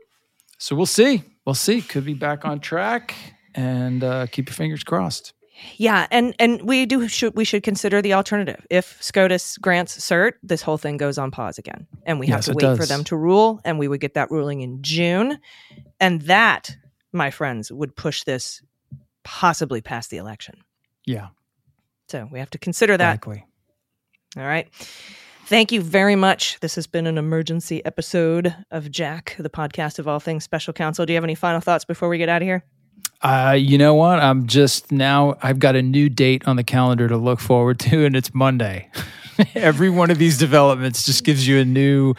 [0.59, 1.23] So we'll see.
[1.45, 1.83] We'll see.
[1.83, 3.15] Could be back on track,
[3.55, 5.33] and uh, keep your fingers crossed.
[5.77, 8.67] Yeah, and and we do should we should consider the alternative.
[8.71, 12.45] If SCOTUS grants cert, this whole thing goes on pause again, and we have Yes,
[12.47, 15.39] to it wait for them to rule, and we would get that ruling in June,
[16.01, 16.77] and that,
[17.13, 18.63] my friends, would push this
[19.23, 20.57] possibly past the election.
[21.07, 21.29] Yeah,
[22.09, 23.11] So we have to consider that.
[23.11, 23.45] exactly.
[24.37, 24.69] All right.
[25.47, 26.59] Thank you very much.
[26.61, 31.05] This has been an emergency episode of Jack, the podcast of all things special counsel.
[31.05, 32.65] Do you have any final thoughts before we get out of here?
[33.21, 34.21] Uh, you know what?
[34.21, 38.05] I'm just now, I've got a new date on the calendar to look forward to,
[38.05, 38.91] and it's Monday.
[39.55, 42.15] Every one of these developments just gives you a new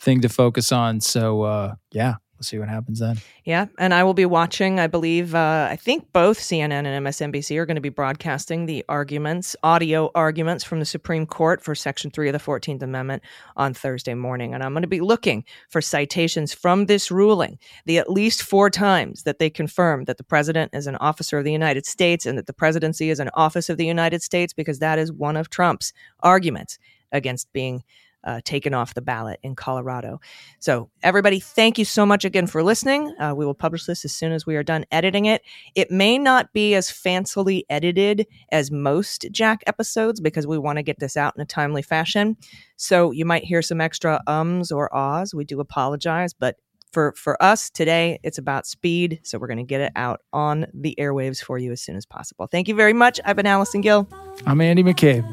[0.00, 1.00] thing to focus on.
[1.00, 3.18] So, uh, yeah, we'll see what happens then.
[3.44, 4.80] Yeah, and I will be watching.
[4.80, 8.84] I believe, uh, I think both CNN and MSNBC are going to be broadcasting the
[8.88, 13.22] arguments, audio arguments from the Supreme Court for Section 3 of the 14th Amendment
[13.56, 14.54] on Thursday morning.
[14.54, 18.68] And I'm going to be looking for citations from this ruling, the at least four
[18.68, 22.36] times that they confirm that the president is an officer of the United States and
[22.38, 25.48] that the presidency is an office of the United States, because that is one of
[25.48, 25.92] Trump's
[26.24, 26.78] arguments
[27.12, 27.84] against being
[28.24, 30.20] uh, taken off the ballot in Colorado.
[30.58, 33.14] So, everybody, thank you so much again for listening.
[33.18, 35.42] Uh, we will publish this as soon as we are done editing it.
[35.74, 40.82] It may not be as fancily edited as most Jack episodes because we want to
[40.82, 42.36] get this out in a timely fashion.
[42.76, 45.34] So, you might hear some extra ums or ahs.
[45.34, 46.56] We do apologize, but
[46.92, 49.20] for, for us today, it's about speed.
[49.22, 52.06] So, we're going to get it out on the airwaves for you as soon as
[52.06, 52.46] possible.
[52.46, 53.20] Thank you very much.
[53.24, 54.08] I've been Allison Gill.
[54.46, 55.24] I'm Andy McCabe.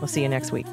[0.00, 0.66] We'll see you next week.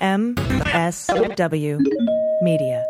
[0.00, 1.78] MSW
[2.40, 2.86] Media.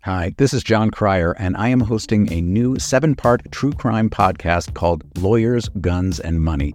[0.00, 4.10] Hi, this is Jon Cryer, and I am hosting a new seven part true crime
[4.10, 6.74] podcast called Lawyers, Guns, and Money